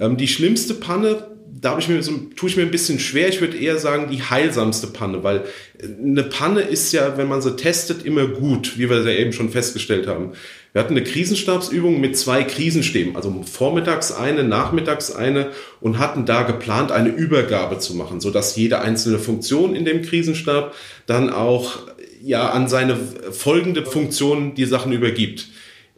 Ähm, 0.00 0.16
die 0.16 0.28
schlimmste 0.28 0.74
Panne, 0.74 1.33
da 1.60 1.70
habe 1.70 1.80
ich 1.80 1.88
mir 1.88 2.02
so, 2.02 2.12
tue 2.36 2.48
ich 2.48 2.56
mir 2.56 2.62
ein 2.62 2.70
bisschen 2.70 2.98
schwer. 2.98 3.28
Ich 3.28 3.40
würde 3.40 3.56
eher 3.56 3.78
sagen, 3.78 4.08
die 4.10 4.22
heilsamste 4.22 4.86
Panne, 4.88 5.22
weil 5.22 5.44
äh, 5.78 5.86
eine 6.02 6.24
Panne 6.24 6.62
ist 6.62 6.92
ja, 6.92 7.16
wenn 7.16 7.28
man 7.28 7.42
sie 7.42 7.56
testet, 7.56 8.04
immer 8.04 8.26
gut, 8.26 8.78
wie 8.78 8.90
wir 8.90 9.02
ja 9.02 9.18
eben 9.18 9.32
schon 9.32 9.50
festgestellt 9.50 10.06
haben. 10.06 10.32
Wir 10.72 10.82
hatten 10.82 10.94
eine 10.96 11.04
Krisenstabsübung 11.04 12.00
mit 12.00 12.18
zwei 12.18 12.42
Krisenstäben, 12.42 13.14
also 13.14 13.44
vormittags 13.44 14.10
eine, 14.10 14.42
nachmittags 14.42 15.14
eine 15.14 15.50
und 15.80 15.98
hatten 15.98 16.26
da 16.26 16.42
geplant, 16.42 16.90
eine 16.90 17.10
Übergabe 17.10 17.78
zu 17.78 17.94
machen, 17.94 18.20
sodass 18.20 18.56
jede 18.56 18.80
einzelne 18.80 19.20
Funktion 19.20 19.76
in 19.76 19.84
dem 19.84 20.02
Krisenstab 20.02 20.74
dann 21.06 21.30
auch 21.30 21.78
ja 22.24 22.50
an 22.50 22.68
seine 22.68 22.98
folgende 23.30 23.86
Funktion 23.86 24.56
die 24.56 24.64
Sachen 24.64 24.90
übergibt. 24.90 25.48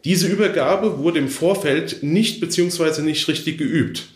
Diese 0.05 0.27
Übergabe 0.27 0.99
wurde 0.99 1.17
im 1.19 1.29
Vorfeld 1.29 2.03
nicht 2.03 2.39
beziehungsweise 2.39 3.01
nicht 3.01 3.27
richtig 3.27 3.57
geübt 3.57 4.09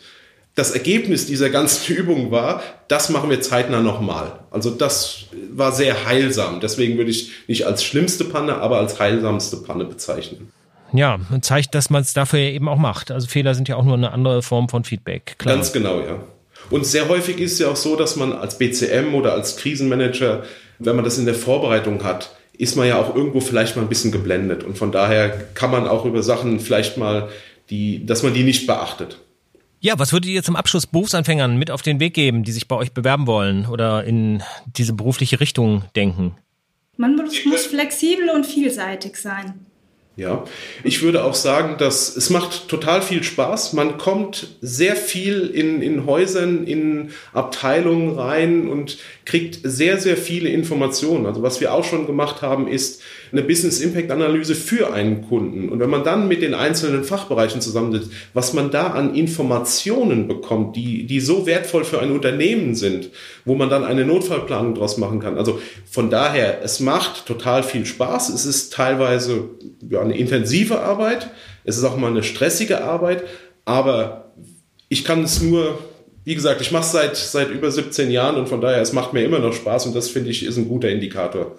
das 0.54 0.72
Ergebnis 0.72 1.26
dieser 1.26 1.50
ganzen 1.50 1.94
Übung 1.96 2.30
war, 2.30 2.62
das 2.88 3.08
machen 3.08 3.30
wir 3.30 3.40
zeitnah 3.40 3.80
nochmal. 3.80 4.40
Also 4.50 4.70
das 4.70 5.26
war 5.50 5.72
sehr 5.72 6.06
heilsam. 6.06 6.60
Deswegen 6.60 6.98
würde 6.98 7.10
ich 7.10 7.30
nicht 7.48 7.66
als 7.66 7.84
schlimmste 7.84 8.24
Panne, 8.24 8.56
aber 8.56 8.78
als 8.78 8.98
heilsamste 8.98 9.58
Panne 9.58 9.84
bezeichnen. 9.84 10.52
Ja, 10.92 11.18
zeigt, 11.40 11.74
dass 11.74 11.88
man 11.88 12.02
es 12.02 12.12
dafür 12.12 12.40
eben 12.40 12.68
auch 12.68 12.76
macht. 12.76 13.10
Also 13.10 13.26
Fehler 13.26 13.54
sind 13.54 13.68
ja 13.68 13.76
auch 13.76 13.84
nur 13.84 13.94
eine 13.94 14.12
andere 14.12 14.42
Form 14.42 14.68
von 14.68 14.84
Feedback. 14.84 15.36
Klar. 15.38 15.54
Ganz 15.54 15.72
genau, 15.72 16.00
ja. 16.00 16.22
Und 16.70 16.86
sehr 16.86 17.08
häufig 17.08 17.38
ist 17.40 17.54
es 17.54 17.58
ja 17.60 17.68
auch 17.68 17.76
so, 17.76 17.96
dass 17.96 18.16
man 18.16 18.32
als 18.32 18.58
BCM 18.58 19.14
oder 19.14 19.32
als 19.32 19.56
Krisenmanager, 19.56 20.42
wenn 20.78 20.96
man 20.96 21.04
das 21.04 21.18
in 21.18 21.24
der 21.24 21.34
Vorbereitung 21.34 22.04
hat, 22.04 22.36
ist 22.56 22.76
man 22.76 22.86
ja 22.86 23.00
auch 23.00 23.16
irgendwo 23.16 23.40
vielleicht 23.40 23.76
mal 23.76 23.82
ein 23.82 23.88
bisschen 23.88 24.12
geblendet. 24.12 24.64
Und 24.64 24.76
von 24.76 24.92
daher 24.92 25.30
kann 25.54 25.70
man 25.70 25.88
auch 25.88 26.04
über 26.04 26.22
Sachen 26.22 26.60
vielleicht 26.60 26.98
mal, 26.98 27.28
die, 27.70 28.04
dass 28.04 28.22
man 28.22 28.34
die 28.34 28.44
nicht 28.44 28.66
beachtet. 28.66 29.18
Ja, 29.84 29.98
was 29.98 30.12
würdet 30.12 30.30
ihr 30.30 30.44
zum 30.44 30.54
Abschluss 30.54 30.86
Berufsanfängern 30.86 31.56
mit 31.56 31.72
auf 31.72 31.82
den 31.82 31.98
Weg 31.98 32.14
geben, 32.14 32.44
die 32.44 32.52
sich 32.52 32.68
bei 32.68 32.76
euch 32.76 32.92
bewerben 32.92 33.26
wollen 33.26 33.66
oder 33.66 34.04
in 34.04 34.40
diese 34.76 34.92
berufliche 34.92 35.40
Richtung 35.40 35.82
denken? 35.96 36.36
Man 36.96 37.16
muss, 37.16 37.44
muss 37.44 37.66
flexibel 37.66 38.30
und 38.30 38.46
vielseitig 38.46 39.16
sein. 39.16 39.66
Ja, 40.14 40.44
ich 40.84 41.02
würde 41.02 41.24
auch 41.24 41.34
sagen, 41.34 41.78
dass 41.78 42.16
es 42.16 42.30
macht 42.30 42.68
total 42.68 43.02
viel 43.02 43.24
Spaß. 43.24 43.72
Man 43.72 43.98
kommt 43.98 44.56
sehr 44.60 44.94
viel 44.94 45.46
in, 45.46 45.82
in 45.82 46.06
Häusern, 46.06 46.64
in 46.64 47.10
Abteilungen 47.32 48.16
rein 48.16 48.68
und 48.68 48.98
kriegt 49.24 49.58
sehr, 49.64 49.98
sehr 49.98 50.16
viele 50.16 50.50
Informationen. 50.50 51.26
Also 51.26 51.42
was 51.42 51.60
wir 51.60 51.72
auch 51.72 51.84
schon 51.84 52.06
gemacht 52.06 52.40
haben, 52.40 52.68
ist 52.68 53.02
eine 53.32 53.42
Business 53.42 53.80
Impact 53.80 54.10
Analyse 54.10 54.54
für 54.54 54.92
einen 54.92 55.26
Kunden. 55.26 55.70
Und 55.70 55.80
wenn 55.80 55.88
man 55.88 56.04
dann 56.04 56.28
mit 56.28 56.42
den 56.42 56.52
einzelnen 56.52 57.02
Fachbereichen 57.02 57.62
zusammensitzt, 57.62 58.10
was 58.34 58.52
man 58.52 58.70
da 58.70 58.88
an 58.88 59.14
Informationen 59.14 60.28
bekommt, 60.28 60.76
die, 60.76 61.06
die 61.06 61.20
so 61.20 61.46
wertvoll 61.46 61.84
für 61.84 62.00
ein 62.00 62.12
Unternehmen 62.12 62.74
sind, 62.74 63.08
wo 63.46 63.54
man 63.54 63.70
dann 63.70 63.84
eine 63.84 64.04
Notfallplanung 64.04 64.74
draus 64.74 64.98
machen 64.98 65.18
kann. 65.18 65.38
Also 65.38 65.60
von 65.90 66.10
daher, 66.10 66.62
es 66.62 66.80
macht 66.80 67.24
total 67.24 67.62
viel 67.62 67.86
Spaß. 67.86 68.28
Es 68.28 68.44
ist 68.44 68.72
teilweise 68.74 69.48
ja, 69.88 70.02
eine 70.02 70.16
intensive 70.16 70.80
Arbeit. 70.80 71.30
Es 71.64 71.78
ist 71.78 71.84
auch 71.84 71.96
mal 71.96 72.10
eine 72.10 72.22
stressige 72.22 72.84
Arbeit. 72.84 73.24
Aber 73.64 74.32
ich 74.90 75.04
kann 75.04 75.22
es 75.22 75.40
nur, 75.40 75.78
wie 76.24 76.34
gesagt, 76.34 76.60
ich 76.60 76.70
mache 76.70 76.82
es 76.82 76.92
seit, 76.92 77.16
seit 77.16 77.48
über 77.48 77.70
17 77.70 78.10
Jahren 78.10 78.36
und 78.36 78.48
von 78.50 78.60
daher, 78.60 78.82
es 78.82 78.92
macht 78.92 79.14
mir 79.14 79.24
immer 79.24 79.38
noch 79.38 79.54
Spaß 79.54 79.86
und 79.86 79.96
das 79.96 80.10
finde 80.10 80.30
ich 80.30 80.44
ist 80.44 80.58
ein 80.58 80.68
guter 80.68 80.90
Indikator. 80.90 81.56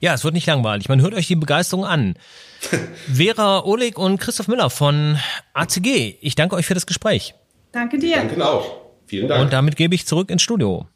Ja, 0.00 0.14
es 0.14 0.24
wird 0.24 0.34
nicht 0.34 0.46
langweilig. 0.46 0.88
Man 0.88 1.00
hört 1.00 1.14
euch 1.14 1.26
die 1.26 1.36
Begeisterung 1.36 1.84
an. 1.84 2.14
Vera 3.12 3.64
Oleg 3.64 3.98
und 3.98 4.18
Christoph 4.18 4.48
Müller 4.48 4.70
von 4.70 5.18
ACG, 5.54 6.16
ich 6.20 6.34
danke 6.34 6.56
euch 6.56 6.66
für 6.66 6.74
das 6.74 6.86
Gespräch. 6.86 7.34
Danke 7.72 7.98
dir. 7.98 8.16
Danke 8.16 8.46
auch. 8.46 8.80
Vielen 9.06 9.28
Dank. 9.28 9.42
Und 9.42 9.52
damit 9.52 9.76
gebe 9.76 9.94
ich 9.94 10.06
zurück 10.06 10.30
ins 10.30 10.42
Studio. 10.42 10.86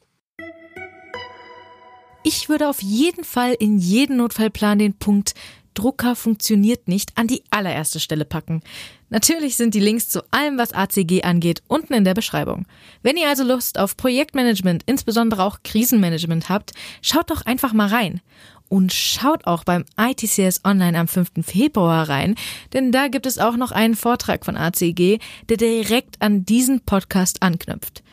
Ich 2.22 2.48
würde 2.48 2.68
auf 2.68 2.82
jeden 2.82 3.24
Fall 3.24 3.54
in 3.58 3.78
jeden 3.78 4.18
Notfallplan 4.18 4.78
den 4.78 4.94
Punkt 4.94 5.34
Drucker 5.74 6.16
funktioniert 6.16 6.88
nicht 6.88 7.12
an 7.16 7.26
die 7.26 7.42
allererste 7.50 8.00
Stelle 8.00 8.24
packen. 8.24 8.62
Natürlich 9.08 9.56
sind 9.56 9.74
die 9.74 9.80
Links 9.80 10.08
zu 10.08 10.22
allem, 10.30 10.58
was 10.58 10.72
ACG 10.72 11.22
angeht, 11.22 11.62
unten 11.68 11.94
in 11.94 12.04
der 12.04 12.14
Beschreibung. 12.14 12.66
Wenn 13.02 13.16
ihr 13.16 13.28
also 13.28 13.44
Lust 13.44 13.78
auf 13.78 13.96
Projektmanagement, 13.96 14.82
insbesondere 14.86 15.44
auch 15.44 15.58
Krisenmanagement 15.62 16.48
habt, 16.48 16.72
schaut 17.02 17.30
doch 17.30 17.46
einfach 17.46 17.72
mal 17.72 17.88
rein. 17.88 18.20
Und 18.70 18.92
schaut 18.92 19.46
auch 19.48 19.64
beim 19.64 19.84
ITCS 19.98 20.60
Online 20.64 20.96
am 20.96 21.08
5. 21.08 21.32
Februar 21.42 22.08
rein, 22.08 22.36
denn 22.72 22.92
da 22.92 23.08
gibt 23.08 23.26
es 23.26 23.38
auch 23.38 23.56
noch 23.56 23.72
einen 23.72 23.96
Vortrag 23.96 24.44
von 24.44 24.56
ACG, 24.56 25.18
der 25.48 25.56
direkt 25.56 26.22
an 26.22 26.44
diesen 26.44 26.80
Podcast 26.80 27.42
anknüpft. 27.42 28.04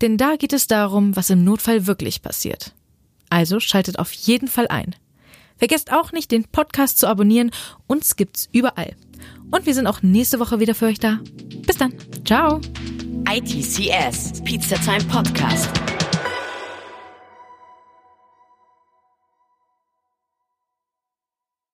Denn 0.00 0.16
da 0.16 0.36
geht 0.36 0.52
es 0.52 0.68
darum, 0.68 1.16
was 1.16 1.30
im 1.30 1.42
Notfall 1.42 1.88
wirklich 1.88 2.22
passiert. 2.22 2.74
Also 3.28 3.58
schaltet 3.58 3.98
auf 3.98 4.12
jeden 4.12 4.46
Fall 4.46 4.68
ein. 4.68 4.94
Vergesst 5.56 5.92
auch 5.92 6.12
nicht, 6.12 6.30
den 6.30 6.44
Podcast 6.44 6.98
zu 6.98 7.08
abonnieren. 7.08 7.50
Uns 7.88 8.14
gibt's 8.14 8.48
überall. 8.52 8.94
Und 9.50 9.66
wir 9.66 9.74
sind 9.74 9.88
auch 9.88 10.02
nächste 10.02 10.38
Woche 10.38 10.60
wieder 10.60 10.76
für 10.76 10.86
euch 10.86 11.00
da. 11.00 11.18
Bis 11.66 11.76
dann. 11.76 11.92
Ciao. 12.24 12.60
ITCS, 13.28 14.42
Pizza 14.44 14.76
Time 14.76 15.04
Podcast. 15.04 15.93